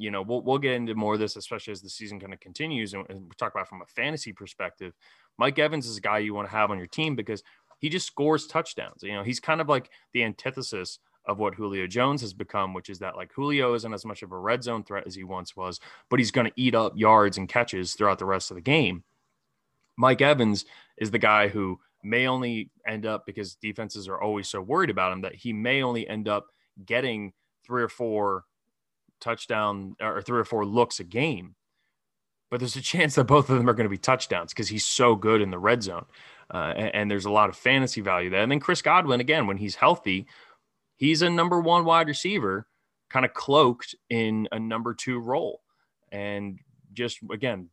[0.01, 2.41] you know, we'll, we'll get into more of this, especially as the season kind of
[2.41, 2.95] continues.
[2.95, 4.95] And, and we talk about from a fantasy perspective.
[5.39, 7.43] Mike Evans is a guy you want to have on your team because
[7.81, 9.03] he just scores touchdowns.
[9.03, 12.89] You know, he's kind of like the antithesis of what Julio Jones has become, which
[12.89, 15.55] is that like Julio isn't as much of a red zone threat as he once
[15.55, 18.63] was, but he's going to eat up yards and catches throughout the rest of the
[18.63, 19.05] game.
[19.99, 20.65] Mike Evans
[20.97, 25.13] is the guy who may only end up because defenses are always so worried about
[25.13, 26.47] him that he may only end up
[26.87, 27.35] getting
[27.67, 28.45] three or four
[29.21, 31.55] touchdown or three or four looks a game.
[32.51, 34.85] But there's a chance that both of them are going to be touchdowns because he's
[34.85, 36.07] so good in the red zone.
[36.53, 38.43] Uh, and, and, there's a lot of fantasy value there.
[38.43, 40.27] And then Chris Godwin, again, when he's healthy,
[40.97, 42.67] he's a number one wide receiver,
[43.09, 45.61] kind of cloaked in a number two role.
[46.11, 46.59] And
[46.93, 47.69] just again,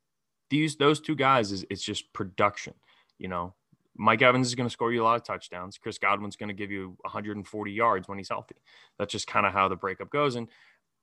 [0.52, 2.76] these those two guys is it's just production.
[3.18, 3.56] You know,
[3.96, 5.78] Mike Evans is going to score you a lot of touchdowns.
[5.78, 8.56] Chris Godwin's going to give you 140 yards when he's healthy.
[9.00, 10.36] That's just kind of how the breakup goes.
[10.36, 10.48] And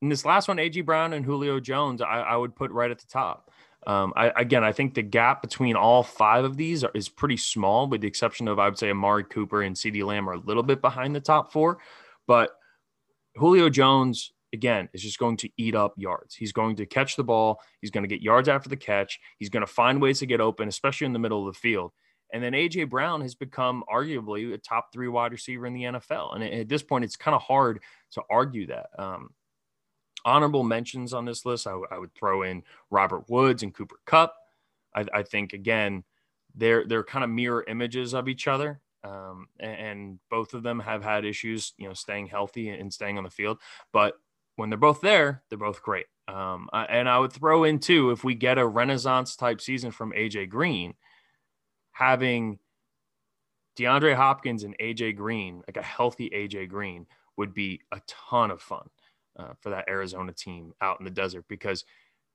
[0.04, 2.98] in this last one, AJ Brown and Julio Jones, I, I would put right at
[2.98, 3.50] the top.
[3.86, 7.38] Um, I, again, I think the gap between all five of these are, is pretty
[7.38, 10.40] small, with the exception of I would say Amari Cooper and CeeDee Lamb are a
[10.40, 11.78] little bit behind the top four.
[12.26, 12.50] But
[13.36, 16.34] Julio Jones, again, is just going to eat up yards.
[16.34, 17.62] He's going to catch the ball.
[17.80, 19.18] He's going to get yards after the catch.
[19.38, 21.92] He's going to find ways to get open, especially in the middle of the field.
[22.30, 26.34] And then AJ Brown has become arguably a top three wide receiver in the NFL.
[26.34, 27.80] And at this point, it's kind of hard
[28.12, 28.88] to argue that.
[28.98, 29.30] Um,
[30.24, 33.96] honorable mentions on this list, I, w- I would throw in Robert Woods and Cooper
[34.06, 34.34] Kupp.
[34.94, 36.04] I, I think again,
[36.54, 38.80] they're they're kind of mirror images of each other.
[39.02, 43.18] Um, and, and, both of them have had issues, you know, staying healthy and staying
[43.18, 43.58] on the field.
[43.92, 44.14] But
[44.56, 46.06] when they're both there, they're both great.
[46.26, 50.12] Um, and I would throw in too, if we get a Renaissance type season from
[50.12, 50.94] AJ Green,
[51.92, 52.58] having
[53.76, 57.06] DeAndre Hopkins and AJ Green, like a healthy AJ Green,
[57.36, 58.88] would be a ton of fun
[59.38, 61.84] uh, for that Arizona team out in the desert because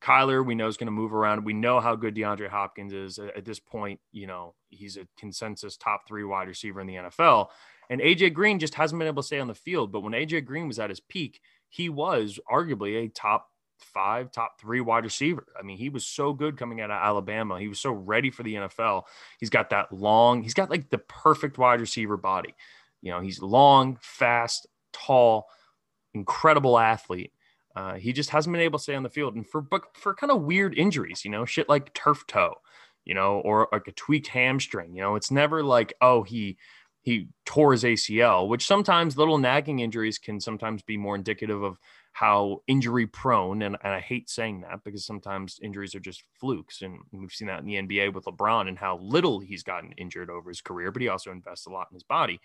[0.02, 1.44] Kyler, we know, is going to move around.
[1.44, 4.00] We know how good DeAndre Hopkins is at this point.
[4.12, 7.48] You know, he's a consensus top three wide receiver in the NFL.
[7.90, 9.92] And AJ Green just hasn't been able to stay on the field.
[9.92, 14.60] But when AJ Green was at his peak, he was arguably a top five, top
[14.60, 15.46] three wide receiver.
[15.58, 17.60] I mean, he was so good coming out of Alabama.
[17.60, 19.04] He was so ready for the NFL.
[19.40, 22.54] He's got that long, he's got like the perfect wide receiver body.
[23.02, 25.48] You know, he's long, fast, tall,
[26.14, 27.32] incredible athlete.
[27.76, 30.14] Uh, he just hasn't been able to stay on the field, and for but for
[30.14, 32.56] kind of weird injuries, you know, shit like turf toe,
[33.06, 34.94] you know, or like a tweaked hamstring.
[34.96, 36.58] You know, it's never like oh he
[37.02, 41.80] he tore his ACL, which sometimes little nagging injuries can sometimes be more indicative of
[42.12, 43.62] how injury prone.
[43.62, 47.48] And, and I hate saying that because sometimes injuries are just flukes, and we've seen
[47.48, 50.92] that in the NBA with LeBron and how little he's gotten injured over his career,
[50.92, 52.42] but he also invests a lot in his body.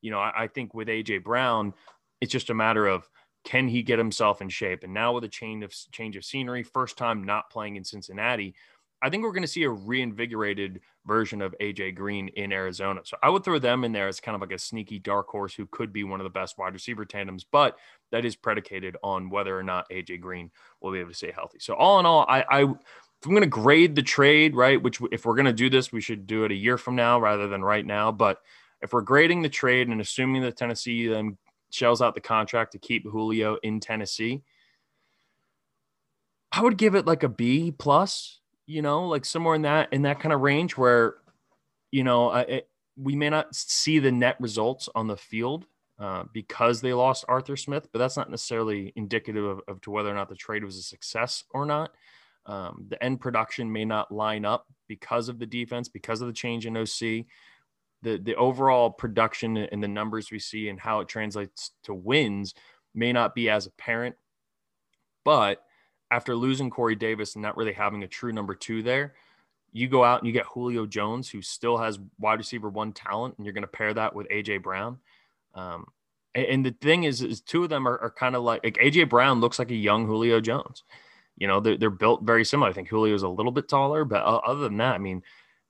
[0.00, 1.74] You know, I, I think with AJ Brown,
[2.20, 3.08] it's just a matter of
[3.44, 4.84] can he get himself in shape?
[4.84, 8.54] And now with a change of change of scenery, first time not playing in Cincinnati,
[9.02, 13.00] I think we're going to see a reinvigorated version of AJ Green in Arizona.
[13.04, 15.54] So I would throw them in there as kind of like a sneaky dark horse
[15.54, 17.78] who could be one of the best wide receiver tandems, but
[18.12, 20.50] that is predicated on whether or not AJ Green
[20.82, 21.58] will be able to stay healthy.
[21.60, 25.00] So all in all, I, I if I'm going to grade the trade, right, which
[25.12, 27.48] if we're going to do this, we should do it a year from now rather
[27.48, 28.12] than right now.
[28.12, 28.38] But
[28.82, 31.36] if we're grading the trade and assuming that Tennessee then
[31.70, 34.42] shells out the contract to keep Julio in Tennessee,
[36.52, 40.02] I would give it like a B plus, you know, like somewhere in that in
[40.02, 41.16] that kind of range where,
[41.90, 45.66] you know, it, we may not see the net results on the field
[45.98, 50.10] uh, because they lost Arthur Smith, but that's not necessarily indicative of, of, to whether
[50.10, 51.92] or not the trade was a success or not.
[52.46, 56.32] Um, the end production may not line up because of the defense, because of the
[56.32, 57.26] change in OC
[58.02, 62.54] the the overall production and the numbers we see and how it translates to wins
[62.94, 64.16] may not be as apparent.
[65.24, 65.62] But
[66.10, 69.14] after losing Corey Davis and not really having a true number two there,
[69.72, 73.36] you go out and you get Julio Jones, who still has wide receiver one talent,
[73.36, 74.98] and you're going to pair that with AJ Brown.
[75.54, 75.86] Um,
[76.34, 79.08] and, the thing is, is two of them are, are kind of like, like AJ
[79.08, 80.84] Brown looks like a young Julio Jones.
[81.36, 82.70] You know, they're, they're built very similar.
[82.70, 85.22] I think Julio's a little bit taller, but other than that, I mean,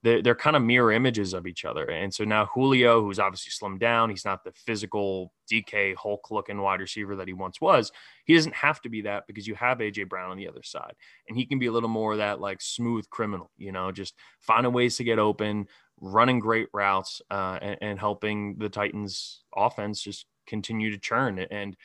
[0.03, 1.85] they're, they're kind of mirror images of each other.
[1.85, 6.61] And so now Julio, who's obviously slimmed down, he's not the physical DK Hulk looking
[6.61, 7.93] wide receiver that he once was.
[8.25, 10.95] He doesn't have to be that because you have AJ Brown on the other side,
[11.29, 14.15] and he can be a little more of that like smooth criminal, you know, just
[14.41, 15.67] finding ways to get open,
[16.01, 21.39] running great routes, uh, and, and helping the Titans offense just continue to churn.
[21.39, 21.77] And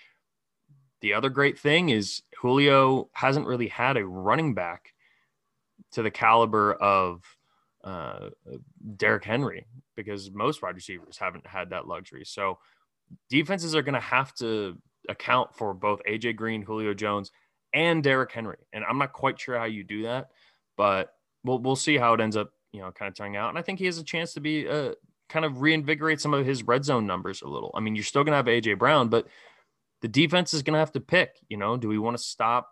[1.01, 4.93] the other great thing is Julio hasn't really had a running back
[5.91, 7.21] to the caliber of
[7.85, 8.29] uh,
[8.97, 12.23] Derrick Henry because most wide receivers haven't had that luxury.
[12.25, 12.57] So
[13.29, 17.31] defenses are going to have to account for both AJ Green, Julio Jones,
[17.73, 18.57] and Derrick Henry.
[18.73, 20.29] And I'm not quite sure how you do that,
[20.75, 23.49] but we'll we'll see how it ends up, you know, kind of turning out.
[23.49, 24.93] And I think he has a chance to be uh,
[25.29, 27.71] kind of reinvigorate some of his red zone numbers a little.
[27.75, 29.27] I mean, you're still going to have AJ Brown, but
[30.01, 31.37] the defense is going to have to pick.
[31.49, 32.71] You know, do we want to stop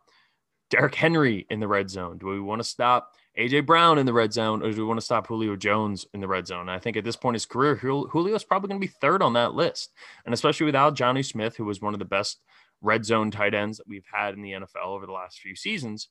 [0.70, 2.18] Derrick Henry in the red zone?
[2.18, 5.00] Do we want to stop AJ Brown in the red zone, or do we want
[5.00, 6.62] to stop Julio Jones in the red zone?
[6.62, 9.24] And I think at this point in his career, Julio's probably going to be third
[9.24, 9.92] on that list.
[10.26, 12.42] And especially without Jonnu Smith, who was one of the best
[12.82, 16.10] red zone tight ends that we've had in the NFL over the last few seasons,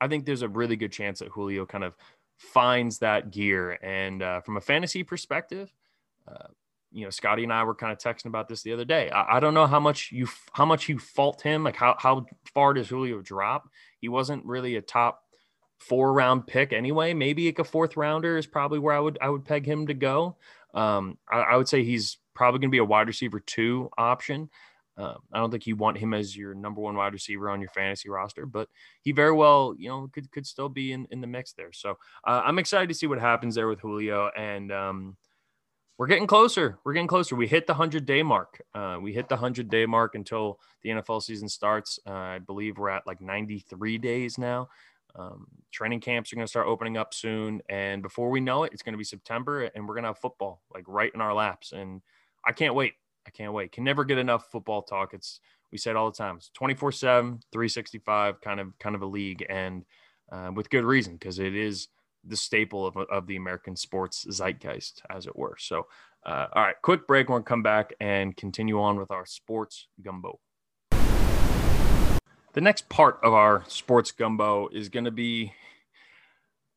[0.00, 1.96] I think there's a really good chance that Julio kind of
[2.38, 3.78] finds that gear.
[3.82, 5.72] And uh, from a fantasy perspective,
[6.26, 6.48] uh,
[6.92, 9.10] you know, Scotty and I were kind of texting about this the other day.
[9.10, 11.64] I, I, don't know how much you how much you fault him.
[11.64, 13.68] Like how how far does Julio drop?
[13.98, 15.21] He wasn't really a top
[15.82, 17.14] four round pick anyway.
[17.14, 19.94] Maybe like a fourth rounder is probably where I would I would peg him to
[19.94, 20.36] go.
[20.74, 24.48] Um, I, I would say he's probably going to be a wide receiver two option.
[24.96, 27.70] Uh, I don't think you want him as your number one wide receiver on your
[27.70, 28.68] fantasy roster, but
[29.00, 31.72] he very well, you know, could could still be in, in the mix there.
[31.72, 35.16] So uh, I'm excited to see what happens there with Julio, and um,
[35.96, 36.78] we're getting closer.
[36.84, 37.36] We're getting closer.
[37.36, 38.60] We hit the hundred day mark.
[38.74, 41.98] Uh, we hit the hundred day mark until the NFL season starts.
[42.06, 44.68] Uh, I believe we're at like 93 days now.
[45.14, 48.72] Um, training camps are going to start opening up soon, and before we know it,
[48.72, 51.34] it's going to be September, and we're going to have football like right in our
[51.34, 52.00] laps, and
[52.46, 52.94] I can't wait.
[53.26, 53.72] I can't wait.
[53.72, 55.14] Can never get enough football talk.
[55.14, 56.36] It's we said all the time.
[56.36, 59.84] It's 24/7, 365 kind of kind of a league and
[60.30, 61.88] uh, with good reason because it is
[62.24, 65.56] the staple of, of the American sports zeitgeist as it were.
[65.58, 65.86] So
[66.24, 67.28] uh, all right, quick break.
[67.28, 70.38] We're going to come back and continue on with our sports gumbo.
[72.54, 75.54] The next part of our sports gumbo is going to be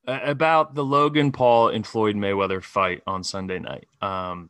[0.07, 3.87] uh, about the Logan Paul and Floyd Mayweather fight on Sunday night.
[4.01, 4.49] Um,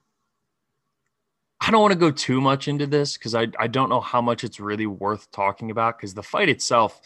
[1.59, 4.21] I don't want to go too much into this because I, I don't know how
[4.21, 7.01] much it's really worth talking about because the fight itself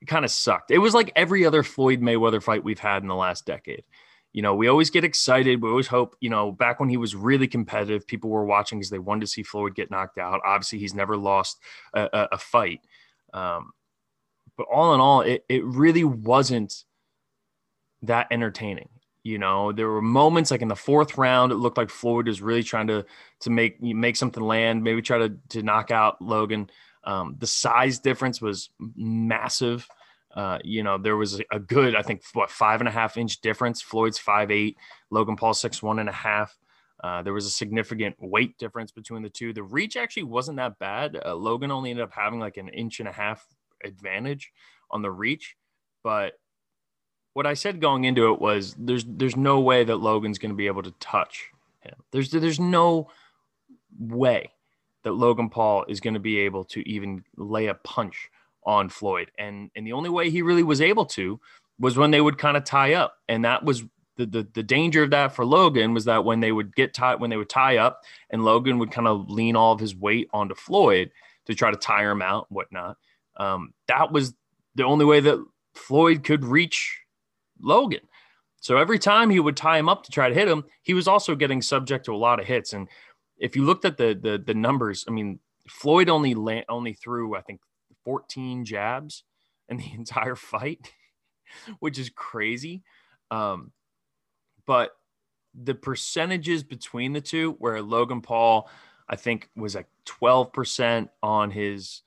[0.00, 0.72] it kind of sucked.
[0.72, 3.84] It was like every other Floyd Mayweather fight we've had in the last decade.
[4.32, 5.62] You know, we always get excited.
[5.62, 8.90] We always hope, you know, back when he was really competitive, people were watching because
[8.90, 10.40] they wanted to see Floyd get knocked out.
[10.44, 11.60] Obviously, he's never lost
[11.94, 12.80] a, a, a fight.
[13.32, 13.72] Um,
[14.56, 16.84] but all in all, it, it really wasn't
[18.02, 18.88] that entertaining.
[19.24, 22.42] You know, there were moments like in the fourth round, it looked like Floyd was
[22.42, 23.06] really trying to
[23.40, 26.70] to make make something land, maybe try to to knock out Logan.
[27.04, 29.86] Um, the size difference was massive.
[30.34, 33.40] Uh, you know, there was a good, I think, what five and a half inch
[33.40, 33.80] difference.
[33.80, 34.76] Floyd's five eight,
[35.10, 36.56] Logan Paul six one and a half.
[37.02, 39.52] Uh, there was a significant weight difference between the two.
[39.52, 41.20] The reach actually wasn't that bad.
[41.24, 43.44] Uh, Logan only ended up having like an inch and a half
[43.84, 44.52] advantage
[44.90, 45.56] on the reach,
[46.04, 46.34] but
[47.34, 50.56] what I said going into it was there's there's no way that Logan's going to
[50.56, 51.48] be able to touch
[51.80, 51.94] him.
[52.12, 53.08] There's there's no
[53.98, 54.52] way
[55.04, 58.30] that Logan Paul is going to be able to even lay a punch
[58.64, 59.30] on Floyd.
[59.38, 61.40] And and the only way he really was able to
[61.78, 63.16] was when they would kind of tie up.
[63.28, 63.82] And that was
[64.16, 67.20] the, the the danger of that for Logan was that when they would get tied
[67.20, 70.28] when they would tie up and Logan would kind of lean all of his weight
[70.32, 71.10] onto Floyd
[71.46, 72.98] to try to tire him out and whatnot.
[73.36, 74.34] Um, that was
[74.74, 75.44] the only way that
[75.74, 77.00] Floyd could reach
[77.60, 78.00] Logan.
[78.60, 81.08] So every time he would tie him up to try to hit him, he was
[81.08, 82.72] also getting subject to a lot of hits.
[82.72, 82.88] And
[83.38, 87.34] if you looked at the the, the numbers, I mean, Floyd only la- only threw
[87.34, 87.60] I think
[88.04, 89.24] 14 jabs
[89.68, 90.92] in the entire fight,
[91.80, 92.82] which is crazy.
[93.30, 93.72] Um,
[94.66, 94.96] but
[95.54, 98.70] the percentages between the two, where Logan Paul,
[99.08, 102.02] I think, was like 12% on his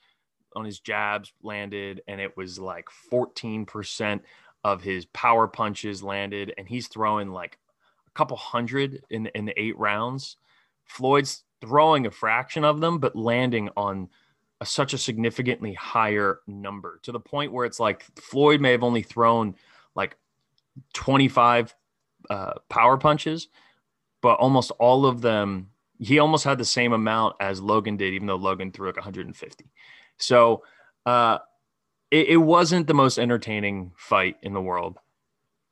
[0.56, 4.22] on his jabs landed, and it was like 14%
[4.64, 7.60] of his power punches landed, and he's throwing like
[8.08, 10.38] a couple hundred in in the eight rounds.
[10.86, 14.10] Floyd's throwing a fraction of them, but landing on
[14.62, 18.84] a, such a significantly higher number to the point where it's like Floyd may have
[18.84, 19.56] only thrown
[19.96, 20.16] like
[20.94, 21.76] 25
[22.30, 23.48] uh, power punches,
[24.22, 28.28] but almost all of them, he almost had the same amount as Logan did, even
[28.28, 29.66] though Logan threw like 150.
[30.18, 30.64] So,
[31.06, 31.40] uh,
[32.12, 34.98] it, it wasn't the most entertaining fight in the world.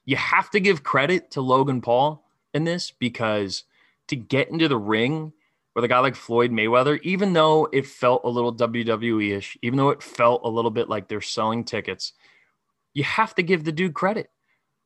[0.05, 3.63] You have to give credit to Logan Paul in this because
[4.07, 5.31] to get into the ring
[5.75, 9.77] with a guy like Floyd Mayweather, even though it felt a little WWE ish, even
[9.77, 12.13] though it felt a little bit like they're selling tickets,
[12.93, 14.29] you have to give the dude credit.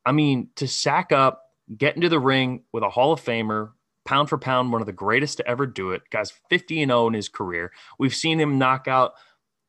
[0.06, 1.44] I mean, to sack up,
[1.76, 3.72] get into the ring with a Hall of Famer,
[4.06, 6.04] pound for pound, one of the greatest to ever do it.
[6.10, 7.72] Guy's 50 and 0 in his career.
[8.00, 9.14] We've seen him knock out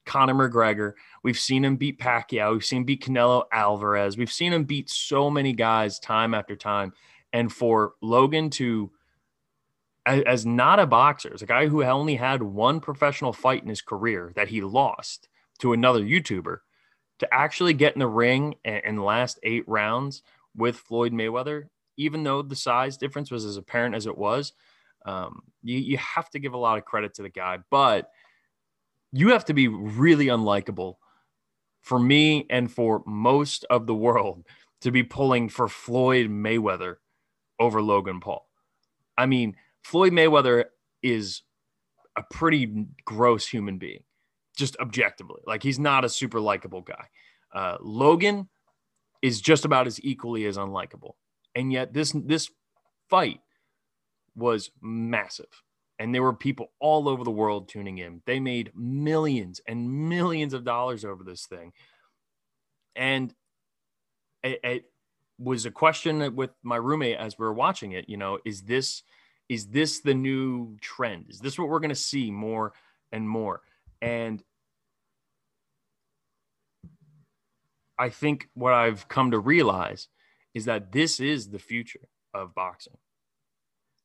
[0.07, 0.95] Conor McGregor.
[1.23, 2.53] We've seen him beat Pacquiao.
[2.53, 4.17] We've seen him beat Canelo Alvarez.
[4.17, 6.93] We've seen him beat so many guys time after time.
[7.33, 8.91] And for Logan to,
[10.07, 13.83] as, not a boxer, as a guy who only had one professional fight in his
[13.83, 15.29] career that he lost
[15.59, 16.59] to another YouTuber,
[17.19, 20.23] to actually get in the ring and, and last eight rounds
[20.57, 21.65] with Floyd Mayweather,
[21.99, 24.55] even though the size difference was as apparent as it was,
[25.05, 27.59] um, you, you have to give a lot of credit to the guy.
[27.71, 28.11] But
[29.13, 30.95] you have to be really unlikable
[31.83, 34.45] for me and for most of the world
[34.81, 36.97] to be pulling for Floyd Mayweather
[37.59, 38.49] over Logan Paul.
[39.17, 40.67] I mean, Floyd Mayweather
[41.03, 41.43] is
[42.17, 44.03] a pretty gross human being,
[44.57, 45.41] just objectively.
[45.47, 47.07] Like he's not a super likable guy.
[47.53, 48.49] Uh, Logan
[49.23, 51.15] is just about as equally as unlikable,
[51.59, 52.51] and yet this this
[53.11, 53.41] fight
[54.35, 55.63] was massive
[55.99, 58.23] and there were people all over the world tuning in.
[58.25, 61.73] They made millions and millions of dollars over this thing.
[62.95, 63.35] And
[64.45, 64.85] it, it
[65.39, 68.09] was a question with my roommate as we were watching it.
[68.09, 69.03] You know, is this
[69.49, 71.27] is this the new trend?
[71.31, 72.73] Is this what we're going to see more
[73.11, 73.63] and more?
[74.01, 74.43] And
[77.99, 80.07] I think what I've come to realize
[80.59, 82.99] is that this is the future of boxing.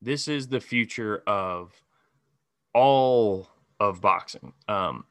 [0.02, 1.74] This is the future of
[2.74, 3.50] all
[3.80, 4.54] of boxing.
[4.68, 5.06] Um,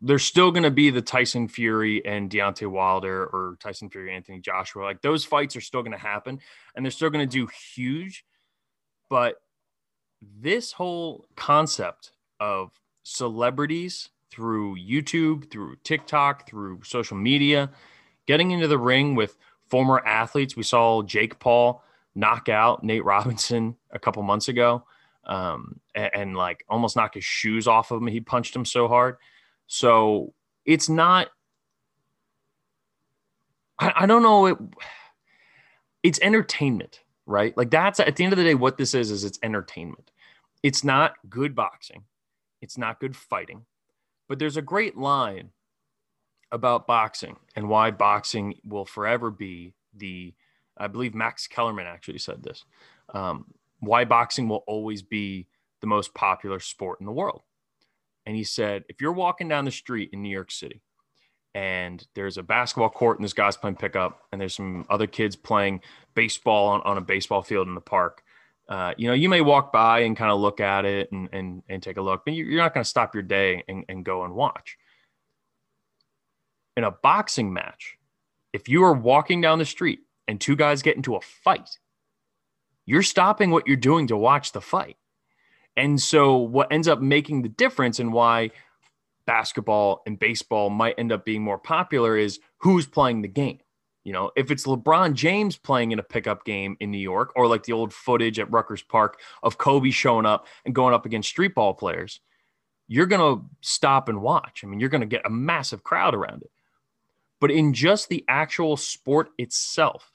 [0.00, 4.40] there's still going to be the Tyson Fury and Deontay Wilder or Tyson Fury, Anthony
[4.40, 4.84] Joshua.
[4.84, 6.40] Like those fights are still going to happen
[6.74, 8.24] and they're still going to do huge.
[9.10, 9.36] But
[10.22, 12.70] this whole concept of
[13.02, 17.70] celebrities through YouTube, through TikTok, through social media,
[18.26, 19.36] getting into the ring with
[19.68, 20.56] former athletes.
[20.56, 21.82] We saw Jake Paul
[22.14, 24.84] knock out Nate Robinson a couple months ago
[25.24, 28.06] um, and, and, like almost knock his shoes off of him.
[28.06, 29.16] He punched him so hard.
[29.66, 30.32] So
[30.64, 31.28] it's not,
[33.78, 34.46] I, I don't know.
[34.46, 34.58] It,
[36.02, 37.56] it's entertainment, right?
[37.56, 40.10] Like that's at the end of the day, what this is, is it's entertainment.
[40.62, 42.04] It's not good boxing.
[42.62, 43.66] It's not good fighting,
[44.28, 45.50] but there's a great line
[46.52, 50.34] about boxing and why boxing will forever be the,
[50.76, 52.64] I believe Max Kellerman actually said this,
[53.14, 53.46] um,
[53.80, 55.46] why boxing will always be
[55.80, 57.42] the most popular sport in the world.
[58.24, 60.82] And he said, if you're walking down the street in New York City
[61.54, 65.36] and there's a basketball court and this guy's playing pickup and there's some other kids
[65.36, 65.80] playing
[66.14, 68.22] baseball on, on a baseball field in the park,
[68.68, 71.62] uh, you know, you may walk by and kind of look at it and, and,
[71.68, 74.24] and take a look, but you're not going to stop your day and, and go
[74.24, 74.76] and watch
[76.76, 77.96] in a boxing match,
[78.52, 81.78] if you are walking down the street and two guys get into a fight,
[82.84, 84.96] you're stopping what you're doing to watch the fight.
[85.76, 88.50] And so, what ends up making the difference and why
[89.26, 93.58] basketball and baseball might end up being more popular is who's playing the game.
[94.04, 97.48] You know, if it's LeBron James playing in a pickup game in New York, or
[97.48, 101.28] like the old footage at Rucker Park of Kobe showing up and going up against
[101.28, 102.20] street ball players,
[102.86, 104.62] you're going to stop and watch.
[104.62, 106.50] I mean, you're going to get a massive crowd around it.
[107.40, 110.10] But in just the actual sport itself,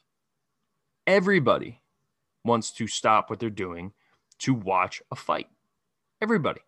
[1.06, 1.82] everybody
[2.44, 3.94] wants to stop what they're doing
[4.40, 5.48] to watch a fight.
[6.22, 6.62] Everybody.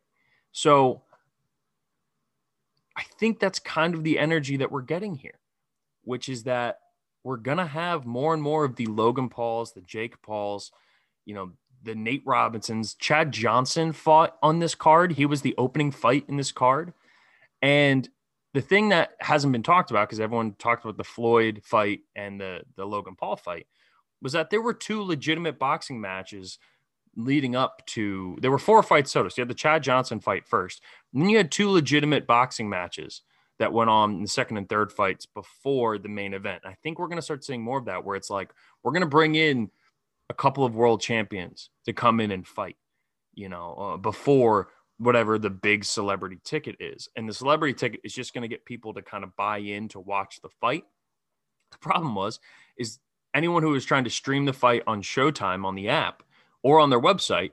[0.51, 1.01] So
[2.95, 5.39] I think that's kind of the energy that we're getting here,
[6.03, 6.79] which is that
[7.23, 10.71] we're going to have more and more of the Logan Pauls, the Jake Pauls,
[11.25, 11.51] you know,
[11.83, 12.93] the Nate Robinsons.
[12.95, 15.13] Chad Johnson fought on this card.
[15.13, 16.93] He was the opening fight in this card.
[17.61, 18.07] And
[18.53, 22.39] the thing that hasn't been talked about because everyone talked about the Floyd fight and
[22.39, 23.67] the the Logan Paul fight
[24.21, 26.59] was that there were two legitimate boxing matches
[27.15, 29.29] leading up to there were four fights total.
[29.29, 30.81] So you had the Chad Johnson fight first,
[31.13, 33.21] and then you had two legitimate boxing matches
[33.59, 36.63] that went on in the second and third fights before the main event.
[36.65, 38.51] I think we're going to start seeing more of that where it's like
[38.81, 39.69] we're going to bring in
[40.29, 42.77] a couple of world champions to come in and fight,
[43.35, 44.69] you know, uh, before
[45.03, 47.09] whatever the big celebrity ticket is.
[47.15, 49.87] And the celebrity ticket is just going to get people to kind of buy in
[49.89, 50.85] to watch the fight.
[51.71, 52.39] The problem was
[52.77, 52.99] is
[53.33, 56.23] anyone who was trying to stream the fight on Showtime on the app
[56.61, 57.51] or on their website,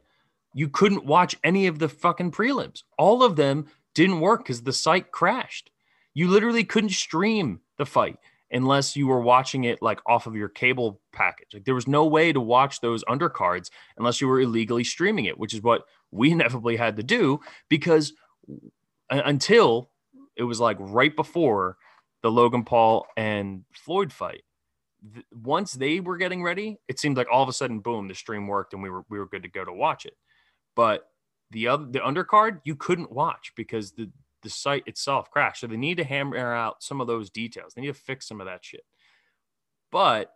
[0.55, 2.83] you couldn't watch any of the fucking prelims.
[2.99, 5.71] All of them didn't work cuz the site crashed.
[6.15, 8.19] You literally couldn't stream the fight
[8.53, 11.55] unless you were watching it like off of your cable package.
[11.55, 15.39] Like there was no way to watch those undercards unless you were illegally streaming it,
[15.39, 18.13] which is what we inevitably had to do because
[19.11, 19.91] until
[20.37, 21.77] it was like right before
[22.23, 24.43] the Logan Paul and Floyd fight.
[25.33, 28.47] Once they were getting ready, it seemed like all of a sudden, boom, the stream
[28.47, 30.15] worked and we were we were good to go to watch it.
[30.77, 31.09] But
[31.51, 34.11] the other the undercard you couldn't watch because the
[34.43, 35.61] the site itself crashed.
[35.63, 37.75] So they need to hammer out some of those details.
[37.75, 38.85] They need to fix some of that shit.
[39.91, 40.33] But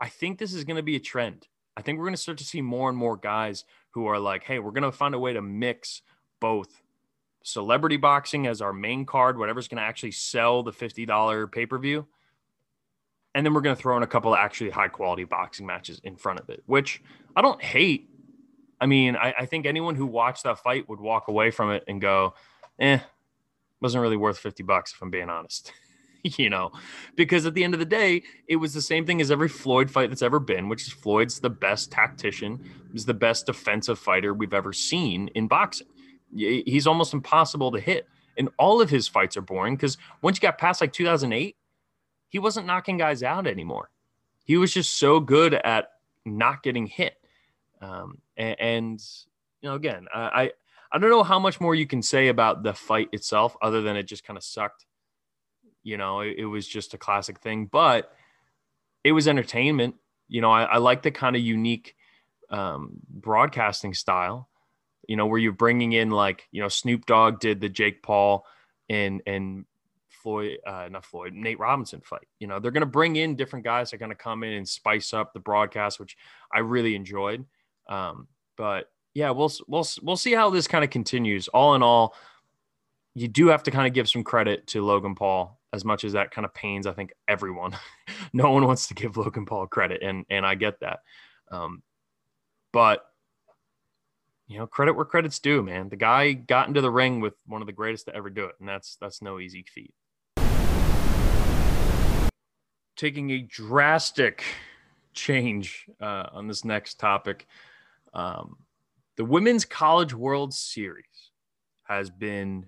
[0.00, 1.46] I think this is going to be a trend.
[1.76, 4.44] I think we're going to start to see more and more guys who are like,
[4.44, 6.02] hey, we're going to find a way to mix
[6.40, 6.82] both
[7.42, 11.78] celebrity boxing as our main card, whatever's going to actually sell the $50 pay per
[11.78, 12.06] view.
[13.34, 16.00] And then we're going to throw in a couple of actually high quality boxing matches
[16.02, 17.02] in front of it, which
[17.36, 18.10] I don't hate.
[18.80, 21.84] I mean, I, I think anyone who watched that fight would walk away from it
[21.86, 22.34] and go,
[22.78, 22.98] eh,
[23.80, 25.72] wasn't really worth 50 bucks if I'm being honest.
[26.38, 26.72] you know,
[27.16, 29.90] because at the end of the day, it was the same thing as every Floyd
[29.90, 32.60] fight that's ever been, which is Floyd's the best tactician,
[32.94, 35.86] is the best defensive fighter we've ever seen in boxing.
[36.34, 38.06] He's almost impossible to hit.
[38.36, 41.56] And all of his fights are boring because once you got past like 2008,
[42.28, 43.90] he wasn't knocking guys out anymore.
[44.44, 45.90] He was just so good at
[46.24, 47.16] not getting hit.
[47.82, 49.04] Um, and, and,
[49.60, 50.52] you know, again, I,
[50.92, 53.96] I don't know how much more you can say about the fight itself, other than
[53.96, 54.86] it just kind of sucked.
[55.82, 57.66] You know, it, it was just a classic thing.
[57.66, 58.12] But
[59.04, 59.96] it was entertainment.
[60.28, 61.96] You know, I, I like the kind of unique
[62.50, 64.48] um, broadcasting style.
[65.08, 68.46] You know, where you're bringing in like you know Snoop Dogg did the Jake Paul
[68.88, 69.64] and and
[70.08, 72.26] Floyd, uh, not Floyd, Nate Robinson fight.
[72.38, 74.52] You know, they're going to bring in different guys that are going to come in
[74.52, 76.16] and spice up the broadcast, which
[76.52, 77.44] I really enjoyed.
[77.88, 81.48] Um, but yeah, we'll we'll we'll see how this kind of continues.
[81.48, 82.14] All in all,
[83.14, 86.12] you do have to kind of give some credit to Logan Paul, as much as
[86.12, 87.76] that kind of pains I think everyone.
[88.32, 91.00] no one wants to give Logan Paul credit, and and I get that.
[91.50, 91.82] Um,
[92.72, 93.04] but
[94.50, 95.88] you know, credit where credit's due, man.
[95.88, 98.56] The guy got into the ring with one of the greatest to ever do it,
[98.58, 99.94] and that's that's no easy feat.
[102.96, 104.44] Taking a drastic
[105.12, 107.46] change uh, on this next topic,
[108.12, 108.56] um,
[109.16, 111.30] the Women's College World Series
[111.84, 112.66] has been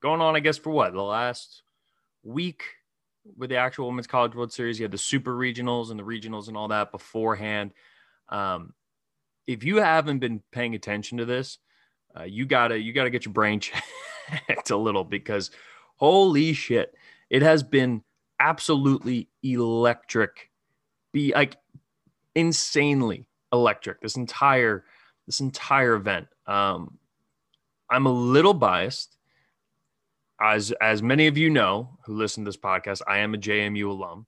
[0.00, 1.62] going on, I guess, for what the last
[2.22, 2.62] week
[3.36, 4.78] with the actual Women's College World Series.
[4.78, 7.72] You had the Super Regionals and the Regionals and all that beforehand.
[8.28, 8.74] Um,
[9.46, 11.58] if you haven't been paying attention to this,
[12.18, 15.50] uh, you gotta you gotta get your brain checked a little because
[15.96, 16.94] holy shit,
[17.30, 18.02] it has been
[18.38, 20.50] absolutely electric,
[21.12, 21.56] be like
[22.34, 24.00] insanely electric.
[24.00, 24.84] This entire
[25.26, 26.28] this entire event.
[26.46, 26.98] Um,
[27.90, 29.16] I'm a little biased,
[30.42, 33.00] as as many of you know who listen to this podcast.
[33.06, 34.26] I am a JMU alum,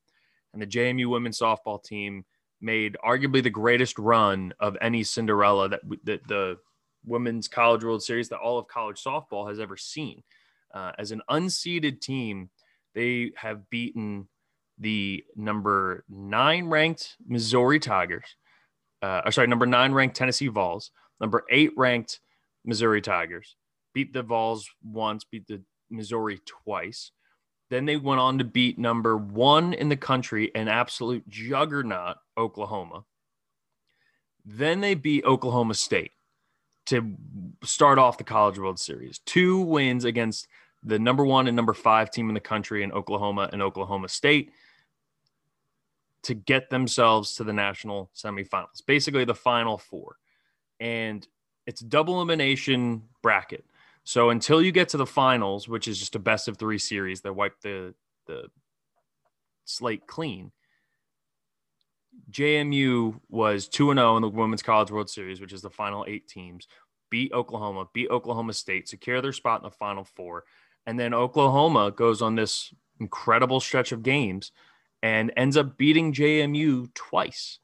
[0.53, 2.25] and the JMU women's softball team
[2.61, 6.57] made arguably the greatest run of any Cinderella that, that the
[7.05, 10.23] Women's College World Series that all of college softball has ever seen.
[10.73, 12.51] Uh, as an unseeded team,
[12.95, 14.29] they have beaten
[14.79, 18.37] the number nine ranked Missouri Tigers,
[19.03, 20.91] uh, sorry, number nine ranked Tennessee Vols,
[21.21, 22.21] number eight ranked
[22.65, 23.57] Missouri Tigers,
[23.93, 25.63] beat the Vols once, beat the
[25.95, 27.11] Missouri twice.
[27.71, 33.05] Then they went on to beat number one in the country, an absolute juggernaut, Oklahoma.
[34.45, 36.13] Then they beat Oklahoma State
[36.87, 37.15] to
[37.63, 39.19] start off the College World Series.
[39.21, 40.47] Two wins against
[40.83, 44.53] the number one and number five team in the country in Oklahoma and Oklahoma State
[46.23, 50.17] to get themselves to the national semifinals, basically the final four.
[50.81, 51.27] And
[51.67, 53.65] it's double elimination bracket.
[54.05, 57.23] So until you get to the finals, which is just a best of three series
[57.23, 57.95] that wipe the
[58.27, 58.49] the
[59.65, 60.53] slate clean,
[62.31, 66.05] JMU was 2 and 0 in the Women's College World Series, which is the final
[66.07, 66.69] eight teams,
[67.11, 70.45] beat Oklahoma, beat Oklahoma State, secure their spot in the final four.
[70.87, 74.53] And then Oklahoma goes on this incredible stretch of games
[75.03, 77.59] and ends up beating JMU twice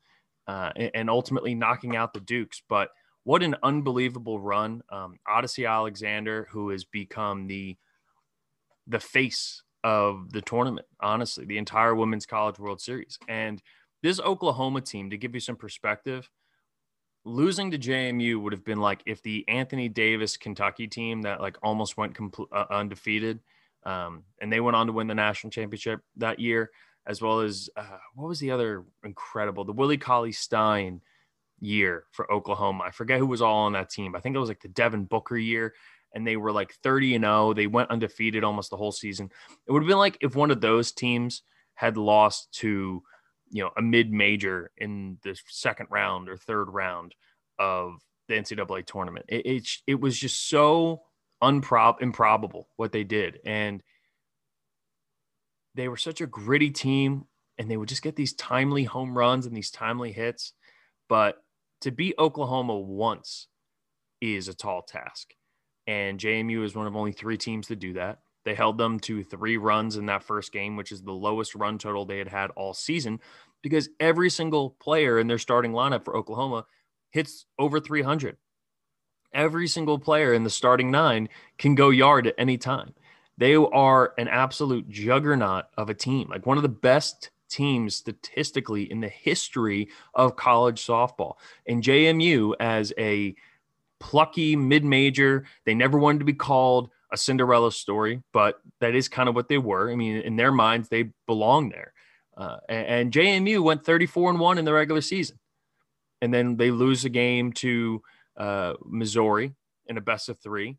[0.47, 2.62] uh, and ultimately knocking out the Dukes.
[2.68, 2.91] But
[3.24, 4.82] what an unbelievable run.
[4.90, 7.76] Um, Odicci Alexander, who has become the
[8.86, 13.18] the face of the tournament, honestly, the entire Women's College World Series.
[13.28, 13.62] And
[14.02, 16.28] this Oklahoma team, to give you some perspective,
[17.24, 21.56] losing to JMU would have been like if the Anthony Davis Kentucky team that like
[21.62, 23.40] almost went compl- uh, undefeated,
[23.84, 26.70] um, and they went on to win the national championship that year,
[27.06, 31.00] as well as uh, what was the other incredible the Willie Cauley Stein
[31.61, 32.84] year for Oklahoma.
[32.84, 34.14] I forget who was all on that team.
[34.14, 35.74] I think it was like the Devin Booker year,
[36.14, 37.54] and they were like 30 and 0.
[37.54, 39.30] They went undefeated almost the whole season.
[39.66, 41.42] It would have been like if one of those teams
[41.74, 43.02] had lost to,
[43.50, 47.14] you know, a mid major in the second round or third round
[47.58, 49.26] of the NCAA tournament.
[49.28, 51.02] It, it, it was just so
[51.42, 53.40] unprob improbable what they did.
[53.44, 53.82] And
[55.74, 57.24] they were such a gritty team
[57.58, 60.52] and they would just get these timely home runs and these timely hits.
[61.08, 61.36] But
[61.81, 63.49] to beat Oklahoma once
[64.20, 65.35] is a tall task.
[65.87, 68.18] And JMU is one of only three teams to do that.
[68.45, 71.78] They held them to three runs in that first game, which is the lowest run
[71.78, 73.20] total they had had all season
[73.62, 76.64] because every single player in their starting lineup for Oklahoma
[77.11, 78.37] hits over 300.
[79.33, 81.28] Every single player in the starting nine
[81.59, 82.95] can go yard at any time.
[83.37, 88.90] They are an absolute juggernaut of a team, like one of the best teams statistically
[88.90, 91.34] in the history of college softball.
[91.66, 93.34] And JMU, as a
[93.98, 99.09] plucky mid major, they never wanted to be called a Cinderella story, but that is
[99.09, 99.90] kind of what they were.
[99.90, 101.92] I mean, in their minds, they belong there.
[102.36, 105.38] Uh, and, JMU went 34 and one in the regular season,
[106.22, 108.03] and then they lose a game to
[108.36, 109.53] uh, Missouri
[109.86, 110.78] in a best of three,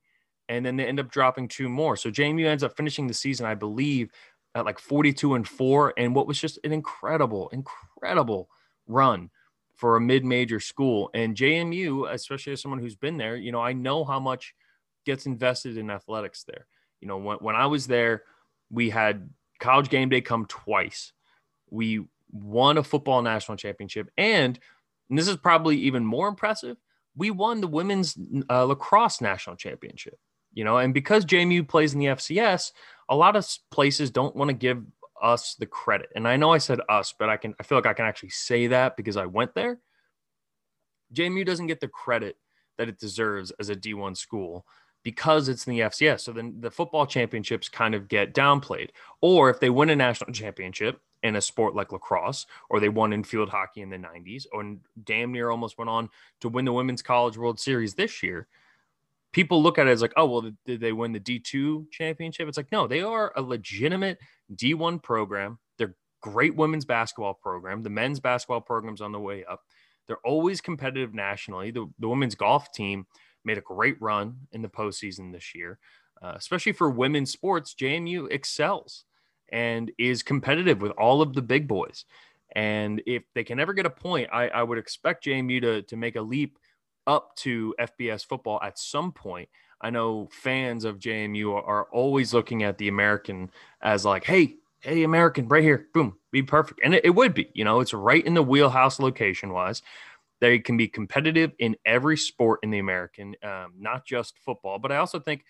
[0.49, 1.95] and then they end up dropping two more.
[1.95, 4.09] So JMU ends up finishing the season, I believe,
[4.55, 8.49] at like 42 and 4 and what was just an incredible incredible
[8.87, 9.29] run
[9.75, 13.73] for a mid-major school and JMU especially as someone who's been there you know I
[13.73, 14.53] know how much
[15.05, 16.67] gets invested in athletics there
[16.99, 18.23] you know when, when I was there
[18.69, 19.29] we had
[19.59, 21.13] college game day come twice
[21.71, 24.59] we won a football national championship, and,
[25.09, 26.77] and this is probably even more impressive.
[27.15, 28.17] We won the women's
[28.49, 30.19] uh, lacrosse national championship.
[30.53, 32.71] You know, and because JMU plays in the FCS,
[33.09, 34.83] a lot of places don't want to give
[35.21, 36.09] us the credit.
[36.15, 38.29] And I know I said us, but I can I feel like I can actually
[38.29, 39.79] say that because I went there.
[41.13, 42.37] JMU doesn't get the credit
[42.77, 44.65] that it deserves as a D1 school
[45.03, 46.21] because it's in the FCS.
[46.21, 48.89] So then the football championships kind of get downplayed.
[49.21, 53.13] Or if they win a national championship in a sport like lacrosse, or they won
[53.13, 56.73] in field hockey in the 90s, or damn near almost went on to win the
[56.73, 58.47] Women's College World Series this year,
[59.33, 62.47] people look at it as like, oh, well, did they win the D2 championship?
[62.47, 64.17] It's like, no, they are a legitimate
[64.55, 65.59] D1 program.
[65.77, 67.81] They're great women's basketball program.
[67.83, 69.61] The men's basketball program's on the way up.
[70.07, 71.71] They're always competitive nationally.
[71.71, 73.05] The, the women's golf team
[73.45, 75.79] made a great run in the postseason this year,
[76.21, 77.73] uh, especially for women's sports.
[77.73, 79.05] JMU excels
[79.49, 82.05] and is competitive with all of the big boys.
[82.53, 85.95] And if they can ever get a point, I, I would expect JMU to, to
[85.95, 86.57] make a leap
[87.11, 89.49] up to FBS football at some point.
[89.81, 93.51] I know fans of JMU are, are always looking at the American
[93.81, 96.79] as like, hey, hey, American, right here, boom, be perfect.
[96.83, 99.81] And it, it would be, you know, it's right in the wheelhouse location wise.
[100.39, 104.79] They can be competitive in every sport in the American, um, not just football.
[104.79, 105.43] But I also think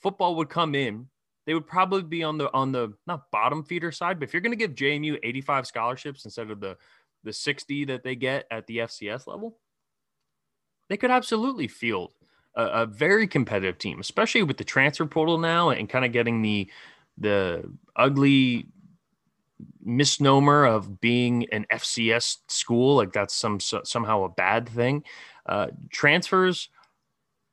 [0.00, 1.08] football would come in.
[1.46, 4.40] They would probably be on the on the not bottom feeder side, but if you're
[4.40, 6.76] going to give JMU 85 scholarships instead of the
[7.24, 9.58] the 60 that they get at the FCS level,
[10.88, 12.12] they could absolutely field
[12.54, 16.42] a, a very competitive team, especially with the transfer portal now and kind of getting
[16.42, 16.68] the
[17.18, 17.64] the
[17.96, 18.66] ugly
[19.82, 25.02] misnomer of being an FCS school, like that's some so, somehow a bad thing.
[25.46, 26.68] Uh, transfers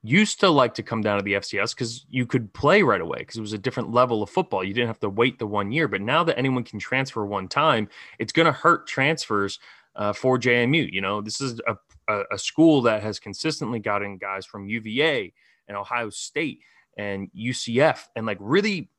[0.05, 3.19] used to like to come down to the FCS because you could play right away
[3.19, 4.63] because it was a different level of football.
[4.63, 5.87] You didn't have to wait the one year.
[5.87, 7.87] But now that anyone can transfer one time,
[8.19, 9.59] it's going to hurt transfers
[9.95, 10.91] uh, for JMU.
[10.91, 11.77] You know, this is a,
[12.07, 15.33] a, a school that has consistently gotten guys from UVA
[15.67, 16.61] and Ohio State
[16.97, 18.89] and UCF and like really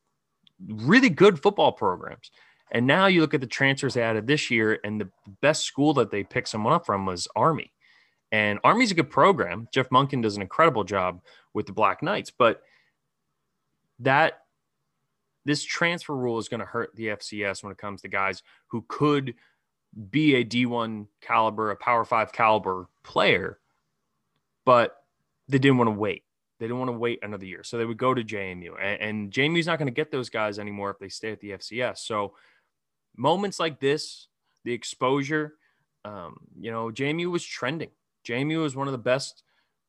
[0.67, 2.31] really good football programs.
[2.71, 5.09] And now you look at the transfers they added this year, and the
[5.41, 7.71] best school that they picked someone up from was Army.
[8.31, 9.67] And Army's a good program.
[9.71, 11.21] Jeff Monken does an incredible job
[11.53, 12.61] with the Black Knights, but
[13.99, 14.41] that
[15.45, 18.83] this transfer rule is going to hurt the FCS when it comes to guys who
[18.87, 19.35] could
[20.09, 23.59] be a D1 caliber, a Power Five caliber player,
[24.65, 24.95] but
[25.47, 26.23] they didn't want to wait.
[26.59, 27.63] They didn't want to wait another year.
[27.63, 28.71] So they would go to JMU.
[28.81, 31.51] And, and JMU's not going to get those guys anymore if they stay at the
[31.51, 31.99] FCS.
[31.99, 32.33] So
[33.15, 34.27] moments like this,
[34.63, 35.55] the exposure,
[36.05, 37.89] um, you know, JMU was trending.
[38.25, 39.43] JMU was one of the best.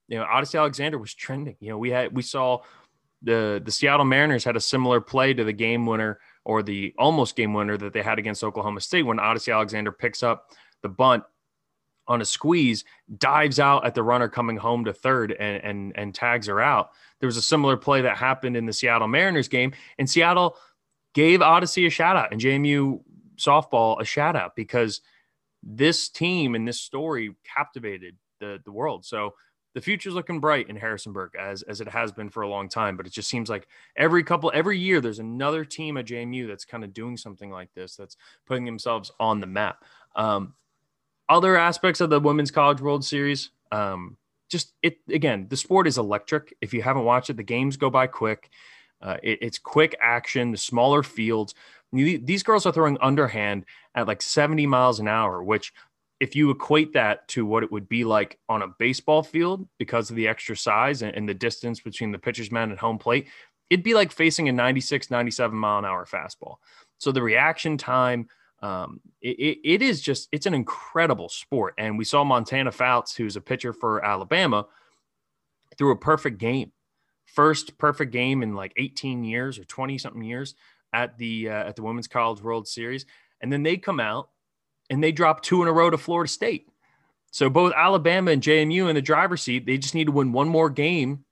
[0.09, 1.57] You know, Odicci Alexander was trending.
[1.61, 2.62] You know, we had we saw
[3.22, 7.34] the the Seattle Mariners had a similar play to the game winner or the almost
[7.34, 11.24] game winner that they had against Oklahoma State when Odicci Alexander picks up the bunt
[12.07, 12.84] on a squeeze,
[13.18, 16.90] dives out at the runner coming home to third and, and, and tags her out.
[17.18, 20.57] There was a similar play that happened in the Seattle Mariners game, and Seattle
[21.14, 23.01] gave Odicci a shout out and JMU
[23.36, 25.01] softball a shout out because
[25.64, 29.05] this team and this story captivated the, the world.
[29.05, 29.34] So
[29.76, 32.96] the future's looking bright in Harrisonburg as, as it has been for a long time,
[32.96, 36.64] but it just seems like every couple, every year, there's another team at JMU that's
[36.64, 38.16] kind of doing something like this, that's
[38.46, 39.84] putting themselves on the map.
[40.14, 40.54] Um,
[41.28, 44.16] other aspects of the Women's College World Series, um,
[44.48, 46.56] just it again, the sport is electric.
[46.62, 48.48] If you haven't watched it, the games go by quick.
[49.02, 51.54] Uh, it, it's quick action, the smaller fields.
[51.92, 55.74] These girls are throwing underhand at like 70 miles an hour, which,
[56.20, 60.10] if you equate that to what it would be like on a baseball field because
[60.10, 63.28] of the extra size and, and the distance between the pitcher's mound and home plate,
[63.68, 66.56] it'd be like facing a 96, 97 mile an hour fastball.
[66.98, 68.28] So the reaction time,
[68.62, 71.74] um, it, it is just it's an incredible sport.
[71.76, 74.66] And we saw Montana Fouts, who's a pitcher for Alabama,
[75.76, 76.72] threw a perfect game,
[77.26, 80.54] first perfect game in like 18 years or 20 something years
[80.94, 83.04] at the uh, at the Women's College World Series,
[83.42, 84.30] and then they come out
[84.91, 86.68] and they dropped two in a row to Florida State.
[87.30, 90.49] So both Alabama and JMU in the driver's seat, they just need to win one
[90.49, 91.24] more game.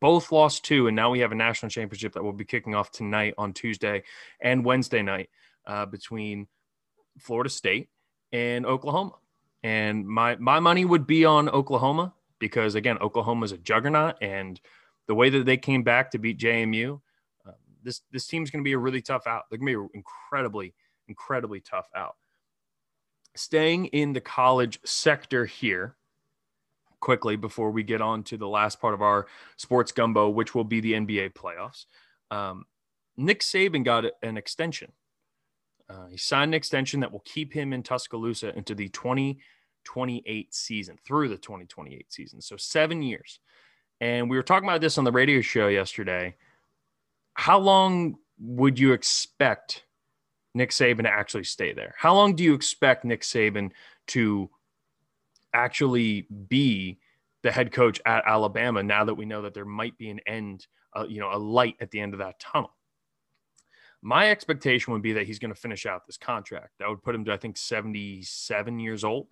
[0.00, 2.90] Both lost two, and now we have a national championship that will be kicking off
[2.90, 4.02] tonight on Tuesday
[4.40, 5.30] and Wednesday night
[5.66, 6.48] uh, between
[7.18, 7.88] Florida State
[8.32, 9.12] and Oklahoma.
[9.62, 14.60] And my my money would be on Oklahoma because again, Oklahoma is a juggernaut, and
[15.06, 17.00] the way that they came back to beat JMU,
[17.46, 17.52] uh,
[17.84, 19.44] this this team's going to be a really tough out.
[19.50, 20.74] They're going to be incredibly
[21.06, 22.16] incredibly tough out.
[23.34, 25.96] Staying in the college sector here,
[27.00, 29.26] quickly before we get on to the last part of our
[29.56, 31.86] sports gumbo, which will be the NBA playoffs.
[32.30, 32.66] Um,
[33.16, 34.92] Nick Saban got an extension
[35.88, 40.98] Uh, he signed an extension that will keep him in Tuscaloosa into the 2028 season,
[41.04, 42.40] through the 2028 season.
[42.40, 43.40] So seven years.
[44.00, 46.36] And we were talking about this on the radio show yesterday.
[47.34, 49.84] How long would you expect
[50.54, 51.94] Nick Saban to actually stay there?
[51.98, 53.70] How long do you expect Nick Saban
[54.08, 54.50] to
[55.54, 56.98] actually be
[57.42, 60.66] the head coach at Alabama now that we know that there might be an end,
[60.94, 62.74] uh, you know, a light at the end of that tunnel?
[64.02, 66.72] My expectation would be that he's going to finish out this contract.
[66.78, 69.28] That would put him to, I think, 77 years old.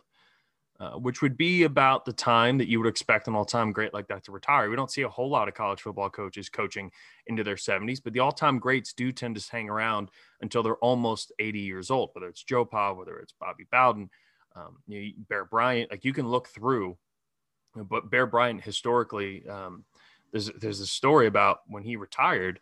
[0.80, 4.08] Uh, which would be about the time that you would expect an all-time great like
[4.08, 4.70] that to retire.
[4.70, 6.90] We don't see a whole lot of college football coaches coaching
[7.26, 10.10] into their 70s, but the all-time greats do tend to hang around
[10.40, 12.08] until they're almost 80 years old.
[12.14, 14.08] Whether it's Joe Pa, whether it's Bobby Bowden,
[14.56, 16.96] um, you Bear Bryant, like you can look through.
[17.76, 19.84] But Bear Bryant historically, um,
[20.32, 22.58] there's there's a story about when he retired.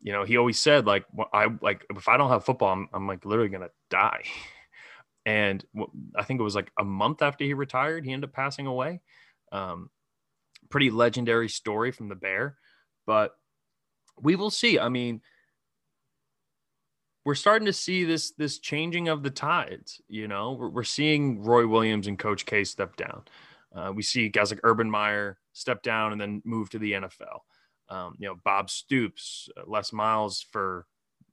[0.00, 3.08] You know, he always said like, I like if I don't have football, I'm, I'm
[3.08, 4.22] like literally gonna die.
[5.28, 5.62] And
[6.16, 9.02] I think it was like a month after he retired, he ended up passing away.
[9.52, 9.90] Um,
[10.70, 12.56] pretty legendary story from the Bear,
[13.06, 13.32] but
[14.18, 14.78] we will see.
[14.78, 15.20] I mean,
[17.26, 20.00] we're starting to see this this changing of the tides.
[20.08, 23.24] You know, we're, we're seeing Roy Williams and Coach K step down.
[23.76, 27.40] Uh, we see guys like Urban Meyer step down and then move to the NFL.
[27.90, 30.86] Um, you know, Bob Stoops, uh, Les Miles, for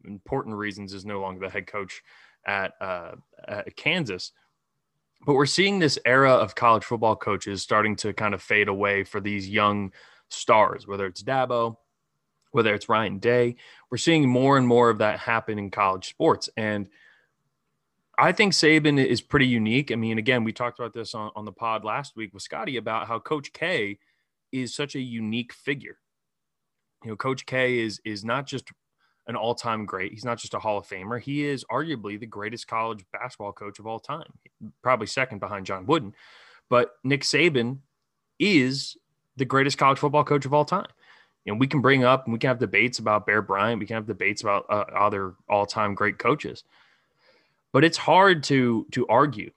[0.03, 2.01] important reasons, is no longer the head coach
[2.45, 3.11] at, uh,
[3.47, 4.31] at Kansas.
[5.25, 9.03] But we're seeing this era of college football coaches starting to kind of fade away
[9.03, 9.91] for these young
[10.29, 11.77] stars, whether it's Dabo,
[12.51, 13.55] whether it's Ryan Day.
[13.89, 16.49] We're seeing more and more of that happen in college sports.
[16.55, 16.87] And
[18.17, 19.91] I think Saban is pretty unique.
[19.91, 22.77] I mean, again, we talked about this on, on the pod last week with Scotty
[22.77, 23.99] about how Coach K
[24.51, 25.97] is such a unique figure.
[27.03, 28.71] You know, Coach K is is not just
[29.27, 30.11] an all time great.
[30.11, 31.19] He's not just a Hall of Famer.
[31.19, 34.31] He is arguably the greatest college basketball coach of all time,
[34.81, 36.13] probably second behind John Wooden.
[36.69, 37.79] But Nick Saban
[38.39, 38.97] is
[39.37, 40.87] the greatest college football coach of all time.
[41.45, 43.79] Know, we can bring up and we can have debates about Bear Bryant.
[43.79, 46.63] We can have debates about uh, other all time great coaches.
[47.71, 49.51] But it's hard to to argue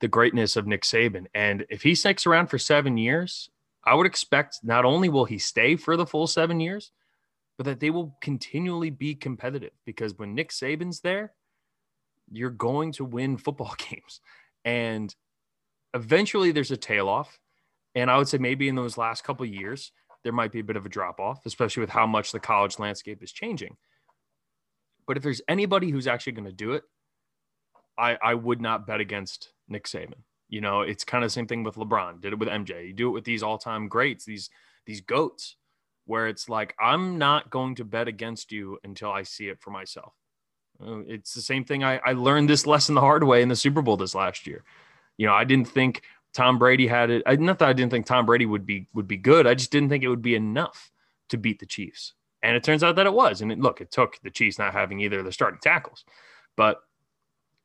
[0.00, 1.26] the greatness of Nick Saban.
[1.34, 3.50] And if he sticks around for seven years,
[3.84, 6.90] I would expect not only will he stay for the full seven years,
[7.60, 11.34] but that they will continually be competitive because when Nick Saban's there,
[12.32, 14.22] you're going to win football games.
[14.64, 15.14] And
[15.92, 17.38] eventually there's a tail off.
[17.94, 19.92] And I would say maybe in those last couple years,
[20.24, 22.78] there might be a bit of a drop off, especially with how much the college
[22.78, 23.76] landscape is changing.
[25.06, 26.84] But if there's anybody who's actually going to do it,
[27.98, 30.22] I, I would not bet against Nick Saban.
[30.48, 32.22] You know, it's kind of the same thing with LeBron.
[32.22, 32.86] Did it with MJ.
[32.86, 34.48] You do it with these all-time greats, these
[34.86, 35.56] these goats
[36.06, 39.70] where it's like I'm not going to bet against you until I see it for
[39.70, 40.12] myself.
[40.84, 41.84] Uh, it's the same thing.
[41.84, 44.64] I, I learned this lesson the hard way in the Super Bowl this last year.
[45.16, 47.22] You know, I didn't think Tom Brady had it.
[47.26, 49.46] I, not that I didn't think Tom Brady would be would be good.
[49.46, 50.90] I just didn't think it would be enough
[51.28, 52.14] to beat the Chiefs.
[52.42, 53.42] And it turns out that it was.
[53.42, 56.04] And it, look, it took the Chiefs not having either of the starting tackles,
[56.56, 56.80] but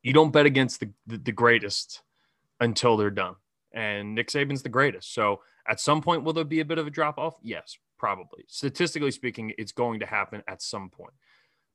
[0.04, 2.02] you don't bet against the, the, the greatest
[2.60, 3.36] until they're done.
[3.72, 5.14] And Nick Saban's the greatest.
[5.14, 7.36] So at some point, will there be a bit of a drop off?
[7.42, 8.46] Yes, probably.
[8.48, 11.14] Statistically speaking, it's going to happen at some point.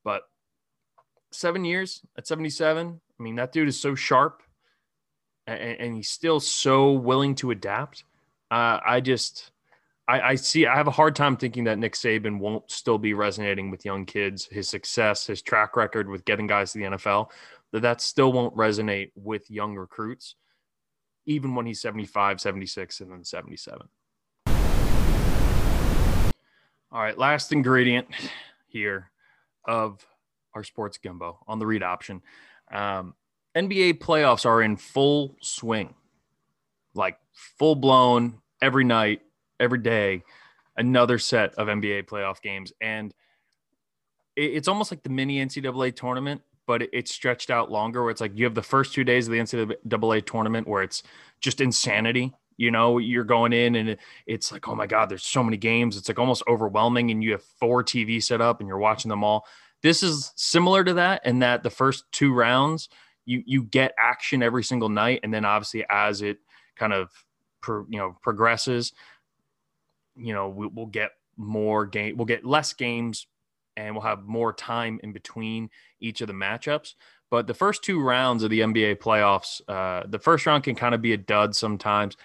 [0.05, 0.23] But
[1.33, 4.43] seven years at 77, I mean, that dude is so sharp
[5.47, 8.05] and, and he's still so willing to adapt.
[8.51, 9.53] Uh, I just,
[10.09, 13.15] I, I, see, I have a hard time thinking that Nick Saban won't still be
[13.15, 14.47] resonating with young kids.
[14.51, 17.31] His success, his track record with getting guys to the NFL,
[17.73, 20.35] that that still won't resonate with young recruits,
[21.27, 23.87] even when he's 75, 76, and then 77.
[26.93, 28.09] All right, last ingredient
[28.67, 29.13] here
[29.65, 30.05] of
[30.55, 32.21] our sports gumbo on the read option.
[32.73, 33.15] Um,
[33.57, 35.95] NBA playoffs are in full swing,
[36.95, 39.23] like full blown every night,
[39.61, 40.25] every day,
[40.77, 42.73] another set of NBA playoff games.
[42.81, 43.15] And
[44.35, 48.37] it's almost like the mini NCAA tournament, but it's stretched out longer where it's like
[48.37, 51.05] you have the first two days of the NCAA tournament where it's
[51.41, 53.97] just insanity you know you're going in and
[54.27, 55.97] it's like oh my god there's so many games.
[55.97, 59.25] It's like almost overwhelming and you have four tv set up and you're watching them
[59.25, 59.47] all.
[59.83, 62.91] This is similar to that in that the first two rounds
[63.25, 66.39] you you get action every single night and then obviously as it
[66.77, 67.11] kind of
[67.63, 68.93] pro, you know progresses
[70.15, 73.27] you know we, we'll get more game we'll get less games
[73.79, 76.95] and we'll have more time in between each of the matchups.
[77.31, 80.95] But the first two rounds of the nba playoffs uh, the first round can kind
[80.95, 82.19] of be a dud sometimes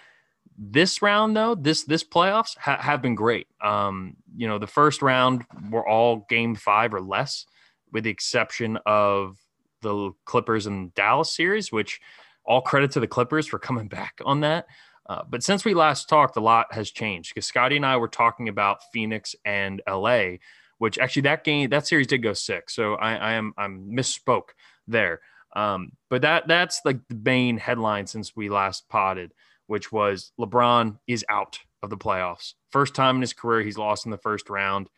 [0.57, 3.47] this round, though, this this playoffs ha- have been great.
[3.61, 7.45] Um, you know, the first round were all game five or less,
[7.91, 9.37] with the exception of
[9.81, 11.99] the Clippers and Dallas series, which
[12.45, 14.67] all credit to the Clippers for coming back on that.
[15.07, 18.07] Uh, but since we last talked, a lot has changed because Scotty and I were
[18.07, 20.37] talking about Phoenix and LA,
[20.79, 22.75] which actually that game, that series did go six.
[22.75, 24.49] So I, I am, I'm misspoke
[24.87, 25.21] there.
[25.55, 29.31] Um, but that that's like the main headline since we last potted,
[29.68, 32.53] which was LeBron is out of the playoffs.
[32.72, 34.89] First time in his career he's lost in the first round.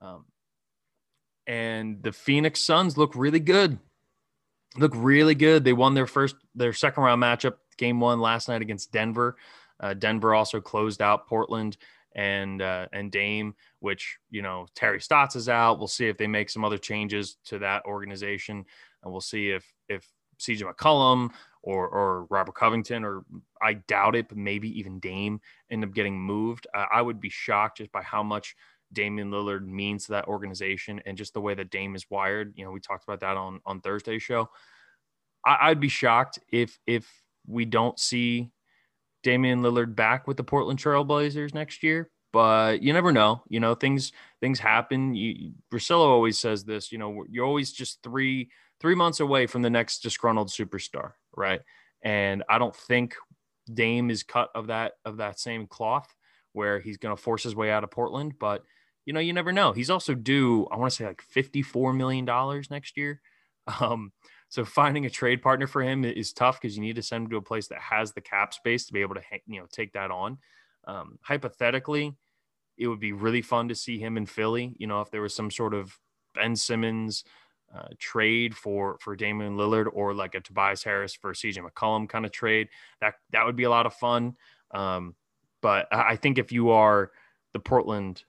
[0.00, 0.26] Um,
[1.46, 3.78] and the Phoenix Suns look really good.
[4.76, 5.64] Look really good.
[5.64, 9.36] They won their first, their second round matchup, game one last night against Denver.
[9.80, 11.76] Uh, Denver also closed out Portland
[12.14, 15.78] and uh, and Dame, which you know Terry Stotts is out.
[15.78, 18.64] We'll see if they make some other changes to that organization,
[19.02, 20.06] and we'll see if if
[20.38, 21.30] CJ McCollum
[21.62, 23.24] or or Robert Covington or
[23.60, 25.40] I doubt it, but maybe even Dame
[25.70, 26.66] end up getting moved.
[26.74, 28.56] Uh, I would be shocked just by how much
[28.92, 32.54] Damian Lillard means to that organization and just the way that Dame is wired.
[32.56, 34.50] You know, we talked about that on on Thursday's show.
[35.44, 37.06] I, I'd be shocked if if
[37.46, 38.50] we don't see
[39.22, 42.10] Damian Lillard back with the Portland Trailblazers next year.
[42.32, 43.42] But you never know.
[43.48, 45.14] You know, things things happen.
[45.14, 46.92] You, Russillo always says this.
[46.92, 48.50] You know, you're always just three
[48.80, 51.60] three months away from the next disgruntled superstar, right?
[52.02, 53.14] And I don't think
[53.72, 56.12] Dame is cut of that of that same cloth
[56.52, 58.34] where he's going to force his way out of Portland.
[58.38, 58.64] But
[59.06, 59.72] you know, you never know.
[59.72, 62.24] He's also due, I want to say like $54 million
[62.70, 63.20] next year.
[63.80, 64.10] Um,
[64.48, 67.30] so finding a trade partner for him is tough because you need to send him
[67.30, 69.92] to a place that has the cap space to be able to, you know, take
[69.92, 70.38] that on.
[70.88, 72.16] Um, hypothetically,
[72.76, 74.74] it would be really fun to see him in Philly.
[74.78, 75.96] You know, if there was some sort of
[76.34, 77.22] Ben Simmons
[77.74, 82.24] uh, trade for for Damian Lillard or like a Tobias Harris for CJ McCollum kind
[82.24, 82.68] of trade,
[83.00, 84.36] that that would be a lot of fun.
[84.72, 85.14] Um,
[85.62, 87.10] but I think if you are
[87.52, 88.24] the Portland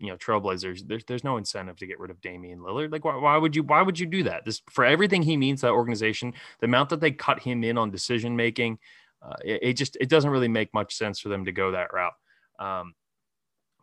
[0.00, 2.90] you know Trailblazers, there's there's no incentive to get rid of Damian Lillard.
[2.90, 4.44] Like why, why would you why would you do that?
[4.44, 7.76] This for everything he means to that organization, the amount that they cut him in
[7.76, 8.78] on decision making,
[9.22, 11.92] uh, it, it, just it doesn't really make much sense for them to go that
[11.92, 12.14] route.
[12.58, 12.94] Um,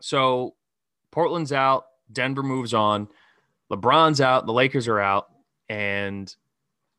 [0.01, 0.55] so
[1.11, 3.07] Portland's out, Denver moves on,
[3.71, 5.27] LeBron's out, the Lakers are out,
[5.69, 6.33] and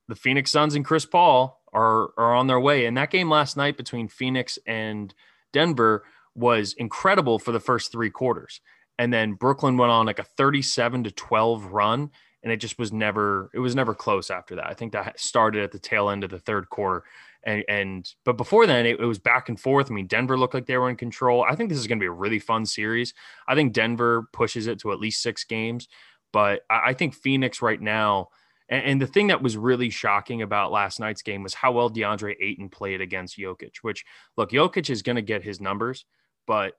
[0.08, 2.86] the Phoenix Suns and Chris Paul are are on their way.
[2.86, 5.14] And that game last night between Phoenix and
[5.52, 6.04] Denver
[6.34, 8.60] was incredible for the first three quarters
[8.98, 12.10] and then Brooklyn went on like a 37 to 12 run
[12.42, 14.66] and it just was never it was never close after that.
[14.66, 17.04] I think that started at the tail end of the third quarter.
[17.44, 19.90] And and but before then it, it was back and forth.
[19.90, 21.44] I mean, Denver looked like they were in control.
[21.48, 23.14] I think this is going to be a really fun series.
[23.46, 25.88] I think Denver pushes it to at least six games,
[26.32, 28.28] but I, I think Phoenix right now.
[28.68, 31.90] And, and the thing that was really shocking about last night's game was how well
[31.90, 33.76] DeAndre Ayton played against Jokic.
[33.82, 34.04] Which
[34.36, 36.04] look, Jokic is going to get his numbers,
[36.46, 36.74] but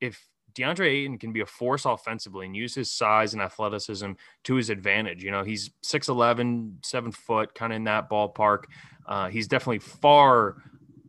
[0.00, 4.12] if DeAndre Ayton can be a force offensively and use his size and athleticism
[4.44, 5.22] to his advantage.
[5.22, 8.64] You know, he's 6'11, seven foot, kind of in that ballpark.
[9.06, 10.56] Uh, he's definitely far,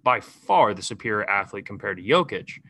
[0.04, 2.62] by far, the superior athlete compared to Jokic.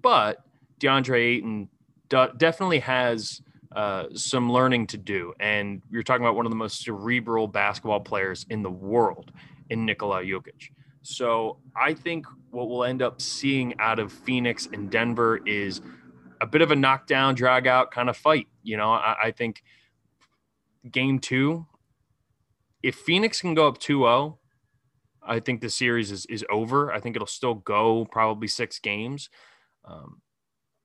[0.00, 0.44] But
[0.80, 1.68] DeAndre Ayton
[2.08, 3.42] definitely has
[3.74, 5.32] uh, some learning to do.
[5.40, 9.32] And you're talking about one of the most cerebral basketball players in the world
[9.70, 10.70] in Nikola Jokic.
[11.02, 15.80] So I think what we'll end up seeing out of Phoenix and Denver is
[16.40, 18.48] a bit of a knockdown, drag out kind of fight.
[18.62, 19.62] You know, I, I think
[20.90, 21.66] game two,
[22.82, 24.38] if Phoenix can go up 2 0,
[25.24, 26.92] I think the series is, is over.
[26.92, 29.30] I think it'll still go probably six games.
[29.84, 30.20] Um,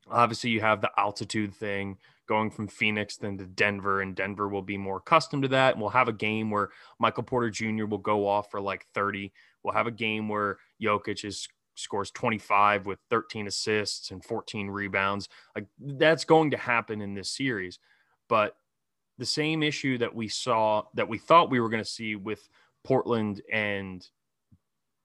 [0.10, 1.98] obviously, you have the altitude thing
[2.28, 5.74] going from Phoenix then to Denver, and Denver will be more accustomed to that.
[5.74, 6.70] And we'll have a game where
[7.00, 7.86] Michael Porter Jr.
[7.86, 9.32] will go off for like 30.
[9.64, 15.30] We'll have a game where Jokic is scores 25 with 13 assists and 14 rebounds.
[15.56, 17.80] Like that's going to happen in this series.
[18.28, 18.56] But
[19.18, 22.48] the same issue that we saw that we thought we were going to see with
[22.84, 24.06] Portland and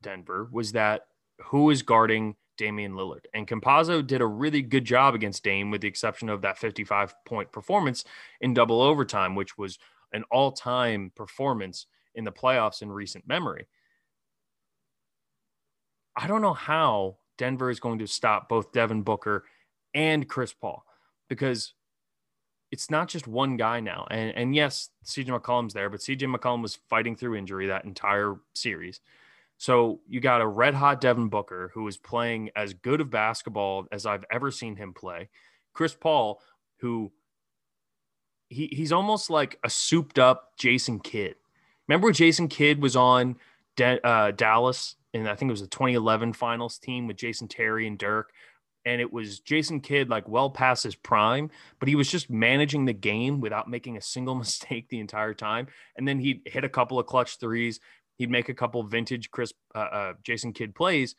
[0.03, 1.07] Denver was that
[1.47, 3.25] who is guarding Damian Lillard?
[3.35, 7.15] And Campazzo did a really good job against Dame, with the exception of that 55
[7.25, 8.05] point performance
[8.41, 9.79] in double overtime, which was
[10.13, 13.67] an all time performance in the playoffs in recent memory.
[16.15, 19.45] I don't know how Denver is going to stop both Devin Booker
[19.95, 20.85] and Chris Paul
[21.29, 21.73] because
[22.71, 24.07] it's not just one guy now.
[24.11, 28.37] And, and yes, CJ McCollum's there, but CJ McCollum was fighting through injury that entire
[28.55, 29.01] series.
[29.59, 33.87] So you got a red hot Devin Booker who is playing as good of basketball
[33.93, 35.29] as I've ever seen him play.
[35.73, 36.41] Chris Paul,
[36.81, 37.13] who
[38.49, 41.37] he, he's almost like a souped up Jason Kidd.
[41.89, 43.37] Remember when Jason Kidd was on
[43.77, 47.87] De- uh, Dallas and I think it was the 2011 finals team with Jason Terry
[47.87, 48.33] and Dirk.
[48.85, 52.85] and it was Jason Kidd like well past his prime, but he was just managing
[52.85, 55.69] the game without making a single mistake the entire time.
[55.97, 57.79] And then he'd hit a couple of clutch threes.
[58.23, 61.17] He'd make a couple vintage Chris uh, uh, Jason Kidd plays,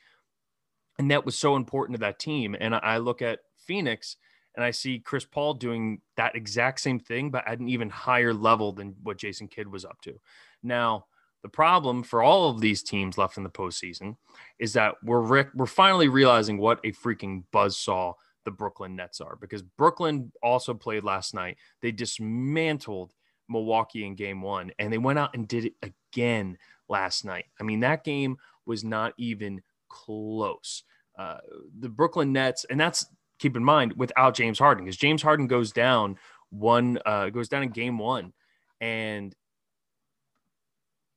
[0.98, 2.56] and that was so important to that team.
[2.58, 4.16] And I look at Phoenix
[4.56, 8.34] and I see Chris Paul doing that exact same thing, but at an even higher
[8.34, 10.18] level than what Jason Kidd was up to.
[10.64, 11.08] Now,
[11.42, 14.16] the problem for all of these teams left in the postseason
[14.60, 18.14] is that we're we're finally realizing what a freaking buzzsaw
[18.46, 21.58] the Brooklyn Nets are because Brooklyn also played last night.
[21.82, 23.14] They dismantled
[23.50, 26.58] Milwaukee in game one and they went out and did it again
[26.90, 27.46] last night.
[27.60, 30.84] I mean, that game was not even close.
[31.18, 31.38] Uh,
[31.80, 33.06] the Brooklyn Nets, and that's
[33.40, 36.18] keep in mind without James Harden, because James Harden goes down
[36.50, 38.34] one, uh, goes down in game one,
[38.82, 39.36] and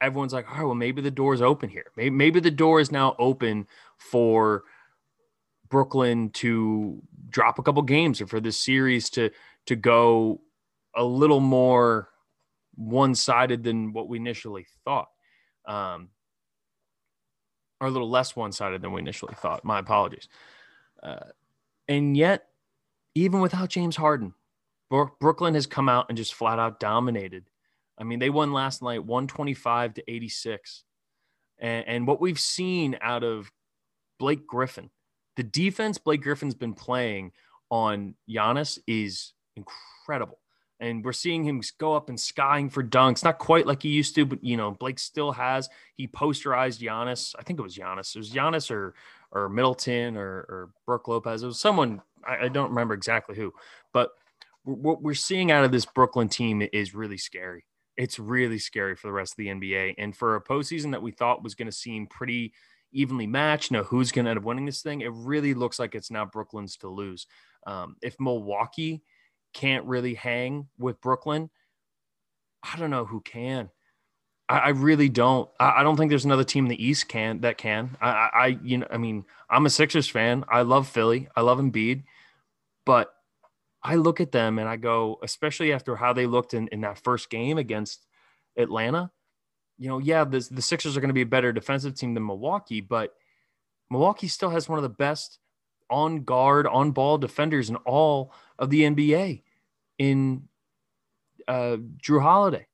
[0.00, 1.86] everyone's like, all right, well, maybe the door is open here.
[1.96, 4.64] Maybe, maybe the door is now open for
[5.68, 9.30] Brooklyn to drop a couple games or for this series to
[9.66, 10.40] to go
[10.94, 12.08] a little more
[12.76, 15.08] one-sided than what we initially thought.
[15.66, 16.10] Um,
[17.80, 19.64] or a little less one-sided than we initially thought.
[19.64, 20.28] My apologies.
[21.02, 21.26] Uh,
[21.88, 22.46] and yet,
[23.14, 24.32] even without James Harden,
[24.88, 27.44] Brooklyn has come out and just flat out dominated
[27.98, 30.84] I mean, they won last night 125 to 86.
[31.58, 33.50] And, and what we've seen out of
[34.18, 34.90] Blake Griffin,
[35.36, 37.32] the defense Blake Griffin's been playing
[37.70, 40.38] on Giannis is incredible.
[40.78, 44.14] And we're seeing him go up and skying for dunks, not quite like he used
[44.16, 45.68] to, but you know, Blake still has.
[45.94, 47.34] He posterized Giannis.
[47.38, 48.14] I think it was Giannis.
[48.14, 48.94] It was Giannis or
[49.32, 51.42] or Middleton or, or Brook Lopez.
[51.42, 53.52] It was someone I, I don't remember exactly who,
[53.92, 54.10] but
[54.64, 57.64] what we're seeing out of this Brooklyn team is really scary
[57.96, 59.94] it's really scary for the rest of the NBA.
[59.98, 62.52] And for a postseason that we thought was going to seem pretty
[62.92, 65.94] evenly matched, know who's going to end up winning this thing, it really looks like
[65.94, 67.26] it's now Brooklyn's to lose.
[67.66, 69.02] Um, if Milwaukee
[69.56, 71.48] can't really hang with Brooklyn,
[72.62, 73.70] I don't know who can.
[74.50, 75.48] I, I really don't.
[75.58, 77.96] I, I, don't think there's another team in the East can that can.
[78.02, 80.44] I, I, you know, I mean, I'm a Sixers fan.
[80.46, 81.28] I love Philly.
[81.34, 82.02] I love Embiid,
[82.84, 83.14] but
[83.82, 87.02] I look at them and I go, especially after how they looked in, in that
[87.02, 88.04] first game against
[88.58, 89.10] Atlanta,
[89.78, 92.26] you know, yeah, the, the Sixers are going to be a better defensive team than
[92.26, 93.14] Milwaukee, but
[93.90, 95.38] Milwaukee still has one of the best
[95.88, 99.42] on guard, on ball defenders in all of the NBA
[99.98, 100.48] in
[101.48, 102.66] uh, Jrue Holiday.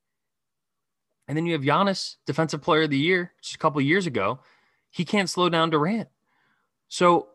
[1.29, 4.41] And then you have Giannis, Defensive Player of the Year, just a couple years ago.
[4.91, 6.09] He can't slow down Durant.
[6.89, 7.29] So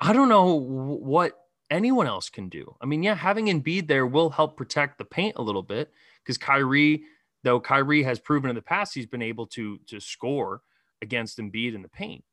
[0.00, 1.38] I don't know what
[1.70, 2.76] anyone else can do.
[2.80, 5.90] I mean, yeah, having Embiid there will help protect the paint a little bit
[6.22, 7.02] because Kyrie,
[7.42, 10.62] though Kyrie has proven in the past he's been able to to score
[11.00, 12.24] against Embiid in the paint.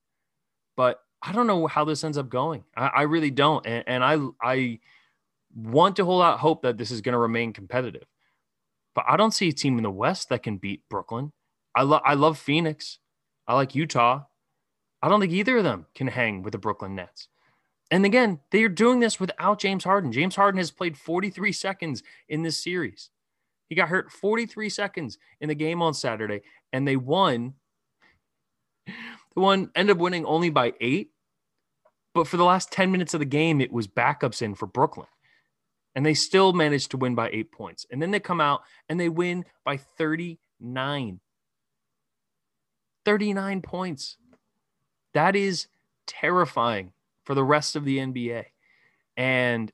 [0.76, 2.64] But I don't know how this ends up going.
[2.76, 4.80] I, I really don't, and, and I I
[5.56, 8.06] want to hold out hope that this is going to remain competitive.
[8.96, 11.32] But I don't see a team in the West that can beat Brooklyn.
[11.76, 13.00] I love I love Phoenix.
[13.48, 14.24] I like Utah.
[15.02, 17.30] I don't think either of them can hang with the Brooklyn Nets.
[17.92, 20.12] And again, they are doing this without James Harden.
[20.12, 23.10] James Harden has played 43 seconds in this series.
[23.68, 26.42] He got hurt 43 seconds in the game on Saturday,
[26.74, 27.54] and they won.
[29.36, 31.12] The one ended up winning only by eight.
[32.16, 35.08] But for the last 10 minutes of the game, it was backups in for Brooklyn.
[35.96, 37.86] And they still managed to win by eight points.
[37.92, 41.20] And then they come out and they win by 39.
[43.06, 44.18] 39 points.
[45.14, 45.68] That is
[46.06, 46.92] terrifying
[47.24, 48.46] for the rest of the NBA.
[49.18, 49.72] And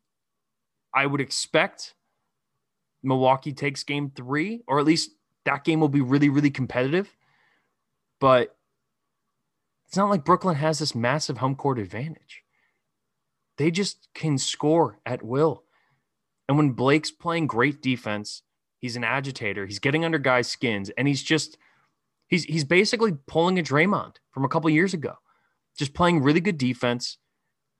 [0.93, 1.93] I would expect
[3.03, 5.11] Milwaukee takes game three, or at least
[5.43, 7.13] that game will be really, really competitive.
[8.19, 8.55] But
[9.87, 12.43] it's not like Brooklyn has this massive home court advantage.
[13.57, 15.64] They just can score at will.
[16.47, 18.43] And when Blake's playing great defense,
[18.79, 19.65] he's an agitator.
[19.65, 21.57] He's getting under guys' skins, and he's just
[22.27, 25.15] he's he's basically pulling a Draymond from a couple years ago,
[25.77, 27.17] just playing really good defense,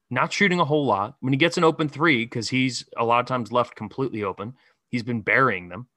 [0.10, 1.16] not shooting a whole lot.
[1.20, 4.56] When he gets an open three, because he's a lot of times left completely open,
[4.90, 5.88] he's been burying them.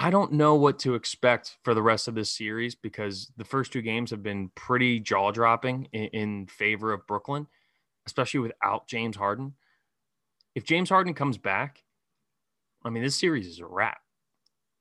[0.00, 3.72] I don't know what to expect for the rest of this series because the first
[3.72, 7.48] two games have been pretty jaw dropping in, in, favor of Brooklyn,
[8.06, 9.54] especially without James Harden.
[10.58, 11.84] If James Harden comes back,
[12.82, 14.00] I mean, this series is a wrap.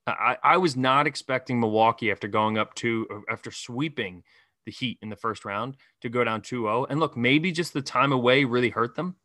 [0.08, 4.24] I, I was not expecting Milwaukee after going up to, after sweeping
[4.66, 6.88] the Heat in the first round to go down 2 0.
[6.90, 9.18] And look, maybe just the time away really hurt them,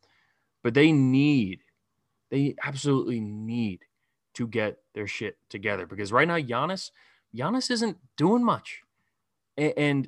[0.61, 1.61] but they need,
[2.29, 3.81] they absolutely need
[4.35, 6.91] to get their shit together because right now, Giannis,
[7.35, 8.83] Giannis isn't doing much.
[9.57, 10.07] And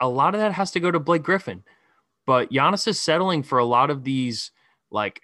[0.00, 1.64] a lot of that has to go to Blake Griffin.
[2.26, 4.50] But Giannis is settling for a lot of these
[4.90, 5.22] like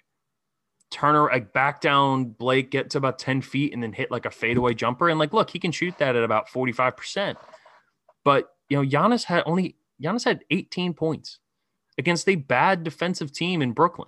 [0.95, 4.31] Turner like back down Blake, get to about 10 feet and then hit like a
[4.31, 5.09] fadeaway jumper.
[5.09, 7.35] And like, look, he can shoot that at about 45%.
[8.23, 11.39] But you know, Giannis had only Giannis had 18 points
[11.97, 14.07] against a bad defensive team in Brooklyn.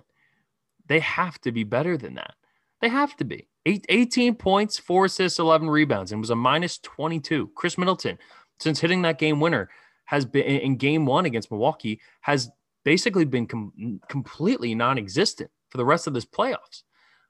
[0.86, 2.34] They have to be better than that.
[2.80, 3.48] They have to be.
[3.66, 7.50] Eight, 18 points, four assists, 11 rebounds, and was a minus 22.
[7.54, 8.18] Khris Middleton,
[8.60, 9.68] since hitting that game winner,
[10.06, 12.50] has been in game one against Milwaukee, has
[12.82, 16.82] basically been com- completely non existent for the rest of this playoffs.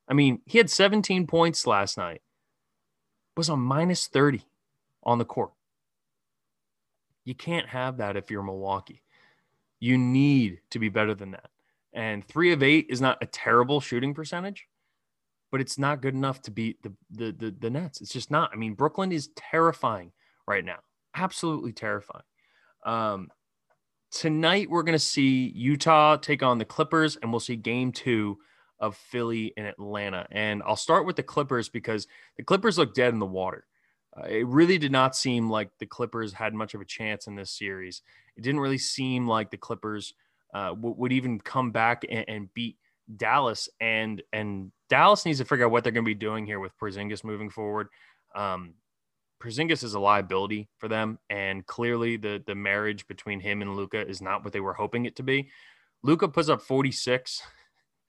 [0.09, 2.23] I mean, he had 17 points last night,
[3.37, 4.43] was on minus 30
[5.03, 5.51] on the court.
[7.25, 9.03] You can't have that if you're Milwaukee.
[9.81, 11.51] You need to be better than that.
[11.93, 14.67] And three of eight is not a terrible shooting percentage,
[15.51, 18.01] but it's not good enough to beat the, the the the, Nets.
[18.01, 18.51] It's just not.
[18.53, 20.13] I mean, Brooklyn is terrifying
[20.47, 20.79] right now,
[21.15, 22.25] absolutely terrifying.
[22.85, 23.29] Um,
[24.11, 28.39] tonight we're going to see Utah take on the Clippers, and we'll see Game Two
[28.81, 30.27] of Philly and Atlanta.
[30.31, 32.07] And I'll start with the Clippers because
[32.37, 33.67] the Clippers look dead in the water.
[34.17, 37.35] Uh, it really did not seem like the Clippers had much of a chance in
[37.35, 38.03] this series.
[38.37, 40.15] It didn't really seem like the Clippers
[40.55, 42.77] uh, w- would even come back and, and, beat
[43.17, 43.69] Dallas.
[43.81, 46.79] And and Dallas needs to figure out what they're going to be doing here with
[46.79, 47.89] Porzingis moving forward.
[48.35, 48.75] Um,
[49.43, 54.07] Porzingis is a liability for them, and clearly the the marriage between him and Luka
[54.07, 55.51] is not what they were hoping it to be.
[56.03, 57.43] Luka puts up 46,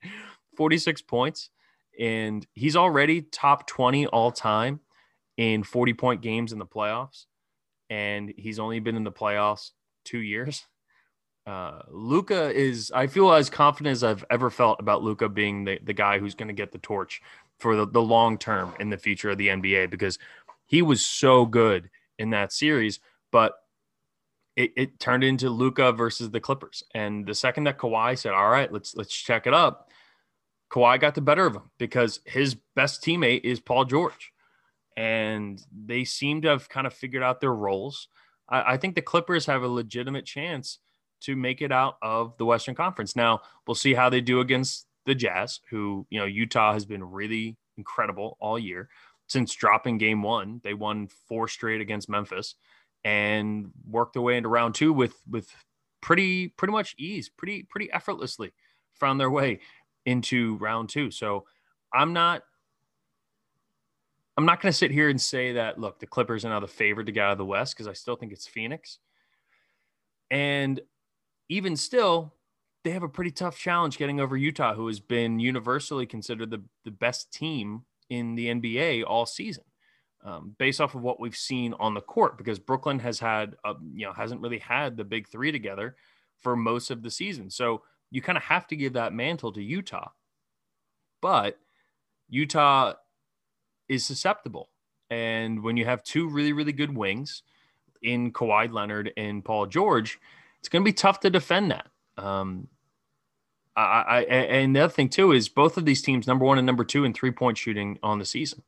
[0.56, 1.50] 46 points,
[1.98, 4.80] and he's already top 20 all time
[5.36, 7.26] in 40 point games in the playoffs.
[7.88, 9.70] And he's only been in the playoffs
[10.04, 10.64] two years.
[11.46, 15.80] Uh, Luka is, I feel as confident as I've ever felt about Luka being the,
[15.82, 17.20] the guy who's going to get the torch
[17.58, 20.18] for the, the long term in the future of the NBA because
[20.70, 23.00] he was so good in that series.
[23.32, 23.54] But
[24.54, 26.84] it, it turned into Luka versus the Clippers.
[26.94, 29.90] And the second that Kawhi said, All right, let's let's check it up,
[30.70, 34.32] Kawhi got the better of him because his best teammate is Paul George.
[34.96, 38.06] And they seem to have kind of figured out their roles.
[38.48, 40.78] I, I think the Clippers have a legitimate chance
[41.22, 43.16] to make it out of the Western Conference.
[43.16, 47.02] Now, we'll see how they do against the Jazz, who, you know, Utah has been
[47.02, 48.88] really incredible all year.
[49.30, 52.56] Since dropping game one, they won four straight against Memphis
[53.04, 55.54] and worked their way into round two with with
[56.00, 58.52] pretty pretty much ease, pretty pretty effortlessly
[58.94, 59.60] found their way
[60.04, 61.12] into round two.
[61.12, 61.44] So
[61.94, 62.42] I'm not
[64.36, 66.66] I'm not going to sit here and say that look, the Clippers are now the
[66.66, 68.98] favorite to get out of the West because I still think it's Phoenix.
[70.28, 70.80] And
[71.48, 72.34] even still,
[72.82, 76.64] they have a pretty tough challenge getting over Utah, who has been universally considered the,
[76.84, 79.64] the best team in the NBA all season,
[80.24, 82.36] um, based off of what we've seen on the court.
[82.36, 85.96] Because Brooklyn has had, a, you know, hasn't really had the big three together
[86.36, 87.48] for most of the season.
[87.48, 90.10] So you kind of have to give that mantle to Utah.
[91.22, 91.58] But
[92.28, 92.94] Utah
[93.88, 94.68] is susceptible.
[95.10, 97.42] And when you have two really, really good wings
[98.02, 100.18] in Kawhi Leonard and Paul George,
[100.60, 101.88] it's going to be tough to defend that.
[102.16, 102.68] Um,
[103.80, 106.66] I, I, and the other thing too is both of these teams, number one and
[106.66, 108.62] number two in three point shooting on the season.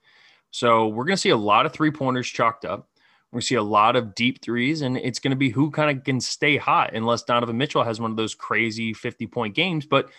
[0.51, 2.89] So we're going to see a lot of three pointers chalked up.
[3.31, 5.71] We're going to see a lot of deep threes, and it's going to be who
[5.71, 9.55] kind of can stay hot, unless Donovan Mitchell has one of those crazy 50 point
[9.55, 9.87] games.
[9.87, 10.11] But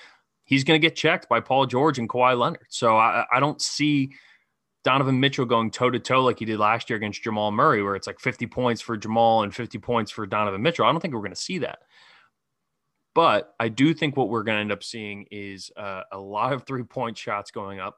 [0.46, 2.66] he's going to get checked by Paul George and Kawhi Leonard.
[2.70, 4.14] So I, I don't see
[4.84, 7.96] Donovan Mitchell going toe to toe like he did last year against Jamal Murray, where
[7.96, 10.86] it's like 50 points for Jamal and 50 points for Donovan Mitchell.
[10.86, 11.80] I don't think we're going to see that.
[13.16, 16.54] But I do think what we're going to end up seeing is uh, a lot
[16.54, 17.98] of three point shots going up.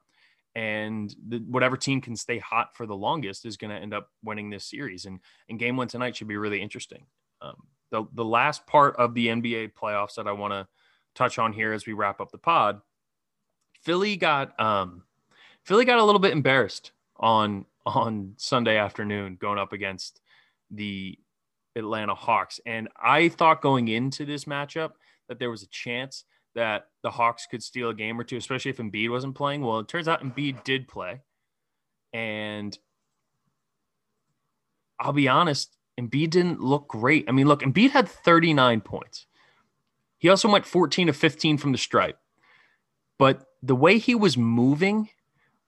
[0.54, 4.08] And the, whatever team can stay hot for the longest is going to end up
[4.24, 5.04] winning this series.
[5.04, 7.04] And, and game one tonight should be really interesting.
[7.42, 7.56] Um,
[7.90, 10.66] the, the last part of the NBA playoffs that I want to
[11.14, 12.80] touch on here as we wrap up the pod
[13.86, 15.04] Philly got um,
[15.64, 20.20] Philly got a little bit embarrassed on on Sunday afternoon going up against
[20.72, 21.16] the
[21.76, 22.60] Atlanta Hawks.
[22.66, 24.92] And I thought going into this matchup
[25.28, 26.24] that there was a chance
[26.54, 29.60] that the Hawks could steal a game or two, especially if Embiid wasn't playing.
[29.60, 31.20] Well, it turns out Embiid did play.
[32.12, 32.76] And
[34.98, 37.26] I'll be honest, Embiid didn't look great.
[37.28, 39.26] I mean, look, Embiid had 39 points.
[40.18, 42.18] He also went 14 to 15 from the stripe.
[43.18, 45.10] But the way he was moving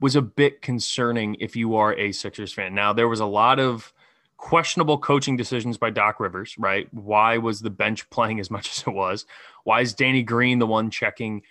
[0.01, 2.75] was a bit concerning if you are a Sixers fan.
[2.75, 3.93] Now, there was a lot of
[4.39, 6.89] questionable coaching decisions by Doc Rivers, right?
[6.95, 9.27] Why was the bench playing as much as it was?
[9.65, 11.43] Why is Danny Green the one checking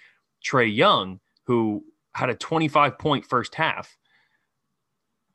[0.44, 1.84] Trae Young, who
[2.16, 3.98] had a 25 point first half?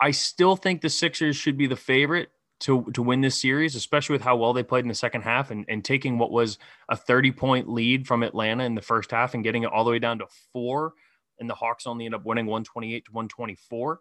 [0.01, 2.31] I still think the Sixers should be the favorite
[2.61, 5.51] to to win this series, especially with how well they played in the second half
[5.51, 6.59] and, and taking what was
[6.89, 9.91] a 30 point lead from Atlanta in the first half and getting it all the
[9.91, 10.95] way down to four.
[11.39, 14.01] And the Hawks only end up winning 128 to 124.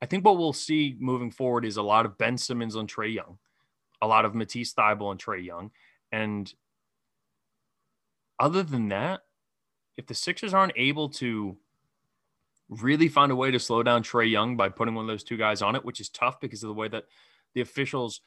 [0.00, 3.12] I think what we'll see moving forward is a lot of Ben Simmons on Trae
[3.12, 3.38] Young,
[4.00, 5.70] a lot of Matisse Thybulle on Trae Young.
[6.12, 6.52] And
[8.38, 9.22] other than that,
[9.96, 11.56] if the Sixers aren't able to
[12.68, 15.36] really find a way to slow down Trae Young by putting one of those two
[15.36, 17.04] guys on it, which is tough because of the way that
[17.54, 18.20] the officials,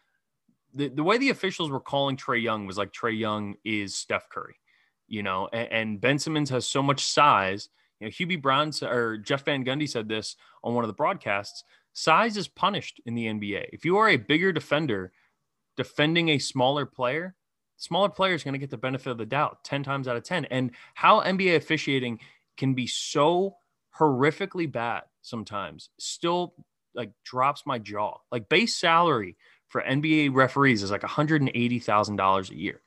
[0.74, 4.30] the, the way the officials were calling Trae Young was like Trae Young is Steph
[4.30, 4.56] Curry,
[5.08, 7.70] you know, and, and Ben Simmons has so much size.
[8.02, 11.64] You know, Hubie Brown or Jeff Van Gundy said this on one of the broadcasts.
[11.94, 13.68] Size is punished in the NBA.
[13.72, 15.12] If you are a bigger defender
[15.78, 17.36] defending a smaller player,
[17.78, 20.24] smaller player is going to get the benefit of the doubt 10 times out of
[20.24, 20.46] 10.
[20.46, 22.20] And how NBA officiating
[22.58, 23.56] can be so
[23.98, 26.56] horrifically bad sometimes still
[26.96, 28.18] like drops my jaw.
[28.32, 29.38] Like base salary
[29.68, 32.82] for NBA referees is like $180,000 a year.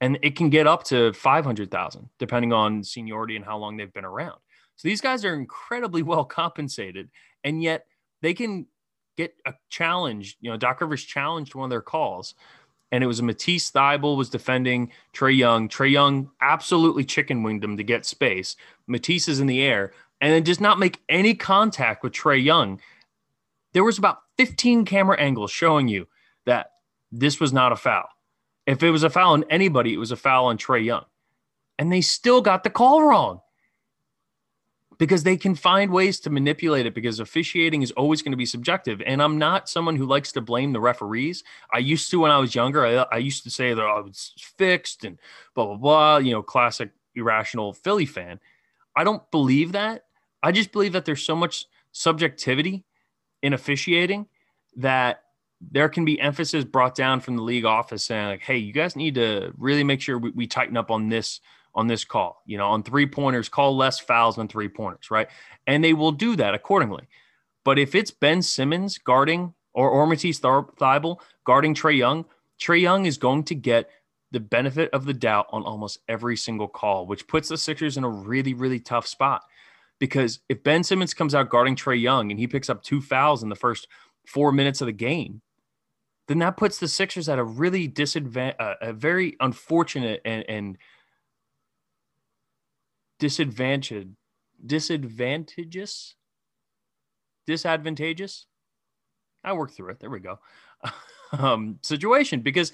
[0.00, 4.04] And it can get up to 500,000 depending on seniority and how long they've been
[4.04, 4.38] around.
[4.76, 7.08] So these guys are incredibly well compensated
[7.44, 7.86] and yet
[8.22, 8.66] they can
[9.16, 10.36] get a challenge.
[10.40, 12.34] You know, Doc Rivers challenged one of their calls
[12.92, 15.68] and it was a Matisse Thybulle was defending Trae Young.
[15.68, 18.56] Trae Young absolutely chicken winged him to get space.
[18.86, 22.80] Matisse is in the air and then does not make any contact with Trae Young
[23.76, 26.08] there was about 15 camera angles showing you
[26.46, 26.70] that
[27.12, 28.08] this was not a foul.
[28.66, 31.04] If it was a foul on anybody, it was a foul on Trae Young.
[31.78, 33.40] And they still got the call wrong
[34.98, 38.46] because they can find ways to manipulate it because officiating is always going to be
[38.46, 39.02] subjective.
[39.04, 41.44] And I'm not someone who likes to blame the referees.
[41.72, 42.86] I used to when I was younger.
[42.86, 45.18] I, I used to say that oh, I was fixed and
[45.54, 48.40] blah, blah, blah, you know, classic irrational Philly fan.
[48.96, 50.04] I don't believe that.
[50.42, 52.84] I just believe that there's so much subjectivity
[53.42, 54.26] in officiating
[54.76, 55.22] that
[55.60, 58.96] there can be emphasis brought down from the league office saying like, "Hey, you guys
[58.96, 61.40] need to really make sure we, we tighten up on this
[61.74, 62.42] on this call.
[62.46, 65.28] You know, on three pointers, call less fouls than three pointers, right?"
[65.66, 67.08] And they will do that accordingly.
[67.64, 72.26] But if it's Ben Simmons guarding or or Matisse Thybulle guarding Trae Young,
[72.60, 73.90] Trae Young is going to get
[74.32, 78.04] the benefit of the doubt on almost every single call, which puts the Sixers in
[78.04, 79.42] a really really tough spot
[79.98, 83.42] because if Ben Simmons comes out guarding Trae Young and he picks up two fouls
[83.42, 83.88] in the first
[84.26, 85.40] four minutes of the game,
[86.28, 90.78] then that puts the Sixers at a really disadvantage, uh, a very unfortunate and, and
[93.18, 94.10] disadvantaged,
[94.64, 96.14] disadvantageous,
[97.46, 98.46] disadvantageous.
[99.44, 100.00] I worked through it.
[100.00, 100.40] There we go.
[101.32, 102.72] um, situation because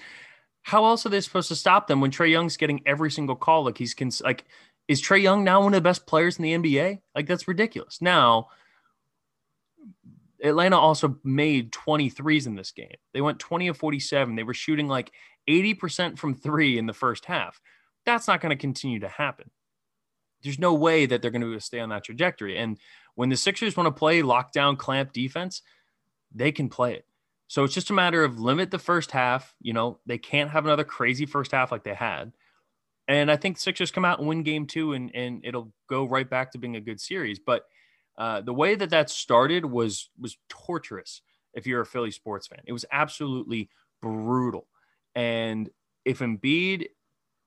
[0.63, 3.65] how else are they supposed to stop them when Trae Young's getting every single call?
[3.65, 4.45] Like he's cons- like
[4.87, 7.01] is Trae Young now one of the best players in the NBA?
[7.13, 8.01] Like that's ridiculous.
[8.01, 8.47] Now,
[10.43, 12.95] Atlanta also made 23s in this game.
[13.13, 14.35] They went 20 of 47.
[14.35, 15.11] They were shooting like
[15.49, 17.61] 80% from three in the first half.
[18.05, 19.49] That's not going to continue to happen.
[20.43, 22.57] There's no way that they're going to stay on that trajectory.
[22.57, 22.77] And
[23.15, 25.61] when the Sixers want to play lockdown clamp defense,
[26.35, 27.05] they can play it.
[27.47, 29.55] So it's just a matter of limit the first half.
[29.61, 32.33] You know, they can't have another crazy first half like they had.
[33.07, 36.29] And I think Sixers come out and win game two, and, and it'll go right
[36.29, 37.39] back to being a good series.
[37.39, 37.63] But
[38.17, 41.21] uh, the way that that started was was torturous.
[41.53, 43.69] If you're a Philly sports fan, it was absolutely
[44.01, 44.67] brutal.
[45.15, 45.69] And
[46.05, 46.87] if Embiid,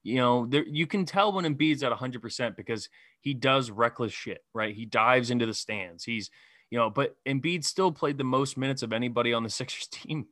[0.03, 2.89] you know, there, you can tell when Embiid's at 100 percent because
[3.21, 4.75] he does reckless shit, right?
[4.75, 6.05] He dives into the stands.
[6.05, 6.31] He's,
[6.71, 10.27] you know, but Embiid still played the most minutes of anybody on the Sixers team.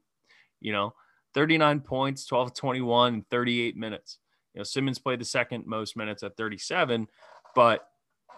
[0.61, 0.95] You know,
[1.35, 4.19] 39 points, 12 21, 38 minutes.
[4.55, 7.09] You know, Simmons played the second most minutes at 37,
[7.55, 7.89] but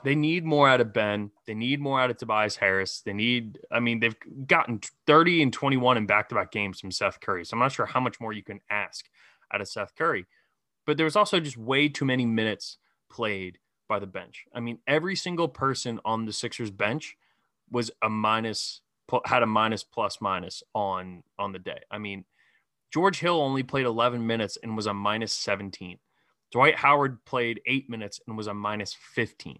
[0.04, 1.30] they need more out of Ben.
[1.46, 3.00] They need more out of Tobias Harris.
[3.00, 4.16] They need, I mean, they've
[4.46, 7.44] gotten 30 and 21 in back to back games from Seth Curry.
[7.44, 9.06] So I'm not sure how much more you can ask
[9.52, 10.26] out of Seth Curry.
[10.86, 12.78] But there was also just way too many minutes
[13.10, 13.58] played
[13.88, 14.46] by the bench.
[14.54, 17.16] I mean, every single person on the Sixers bench
[17.70, 18.82] was a minus,
[19.24, 21.80] had a minus plus minus on on the day.
[21.90, 22.24] I mean,
[22.92, 25.98] George Hill only played 11 minutes and was a minus 17.
[26.52, 29.58] Dwight Howard played eight minutes and was a minus 15.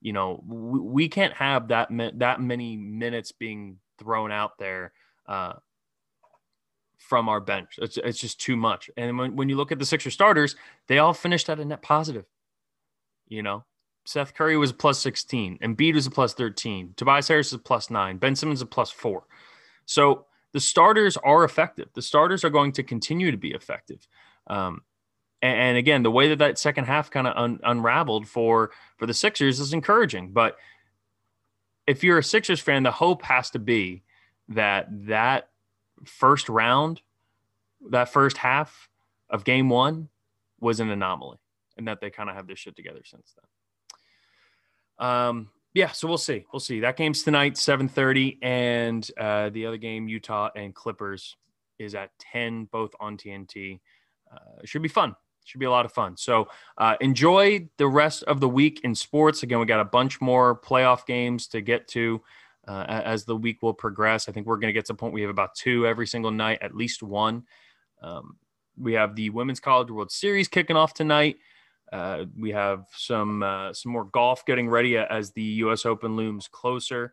[0.00, 4.92] You know, we, we can't have that that many minutes being thrown out there
[5.26, 5.54] uh,
[6.98, 7.78] from our bench.
[7.78, 8.90] It's, it's just too much.
[8.96, 10.56] And when, when you look at the Sixer starters,
[10.86, 12.24] they all finished at a net positive.
[13.28, 13.64] You know,
[14.04, 17.90] Seth Curry was plus 16, Embiid was a plus 13, Tobias Harris is a plus
[17.90, 19.24] nine, Ben Simmons a plus four.
[19.86, 21.88] So the starters are effective.
[21.94, 24.06] The starters are going to continue to be effective.
[24.48, 24.82] Um,
[25.42, 29.14] and, again, the way that that second half kind of un- unraveled for for the
[29.14, 30.32] Sixers is encouraging.
[30.32, 30.56] But
[31.86, 34.02] if you're a Sixers fan, the hope has to be
[34.48, 35.48] that that
[36.04, 37.00] first round,
[37.90, 38.88] that first half
[39.28, 40.08] of game one
[40.60, 41.38] was an anomaly
[41.76, 43.34] and that they kind of have this shit together since
[44.98, 45.08] then.
[45.08, 46.44] Um, yeah, so we'll see.
[46.52, 46.80] We'll see.
[46.80, 51.36] That game's tonight, 7:30, and uh, the other game, Utah and Clippers,
[51.78, 53.80] is at 10, both on TNT.
[54.30, 55.14] Uh, should be fun.
[55.44, 56.16] Should be a lot of fun.
[56.16, 56.48] So
[56.78, 59.42] uh, enjoy the rest of the week in sports.
[59.42, 62.22] Again, we got a bunch more playoff games to get to
[62.68, 64.28] uh, as the week will progress.
[64.28, 66.30] I think we're going to get to a point we have about two every single
[66.30, 67.44] night, at least one.
[68.02, 68.36] Um,
[68.78, 71.36] we have the Women's College World Series kicking off tonight.
[71.92, 75.84] Uh, we have some uh, some more golf getting ready as the U.S.
[75.84, 77.12] Open looms closer,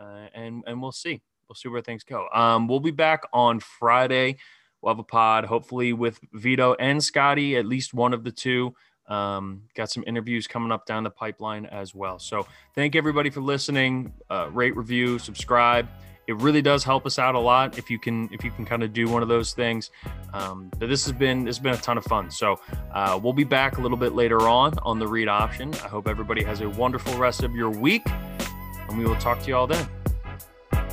[0.00, 2.26] uh, and and we'll see we'll see where things go.
[2.32, 4.38] Um, we'll be back on Friday.
[4.84, 8.74] We'll have a pod, hopefully with Vito and Scotty, at least one of the two.
[9.06, 12.18] Um, got some interviews coming up down the pipeline as well.
[12.18, 14.12] So thank everybody for listening.
[14.28, 15.88] Uh, rate, review, subscribe.
[16.26, 18.82] It really does help us out a lot if you can if you can kind
[18.82, 19.90] of do one of those things.
[20.34, 22.30] Um, but this has been this has been a ton of fun.
[22.30, 22.60] So
[22.92, 25.72] uh, we'll be back a little bit later on on the read option.
[25.76, 29.48] I hope everybody has a wonderful rest of your week, and we will talk to
[29.48, 29.88] you all then.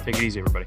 [0.05, 0.65] Take it easy, everybody.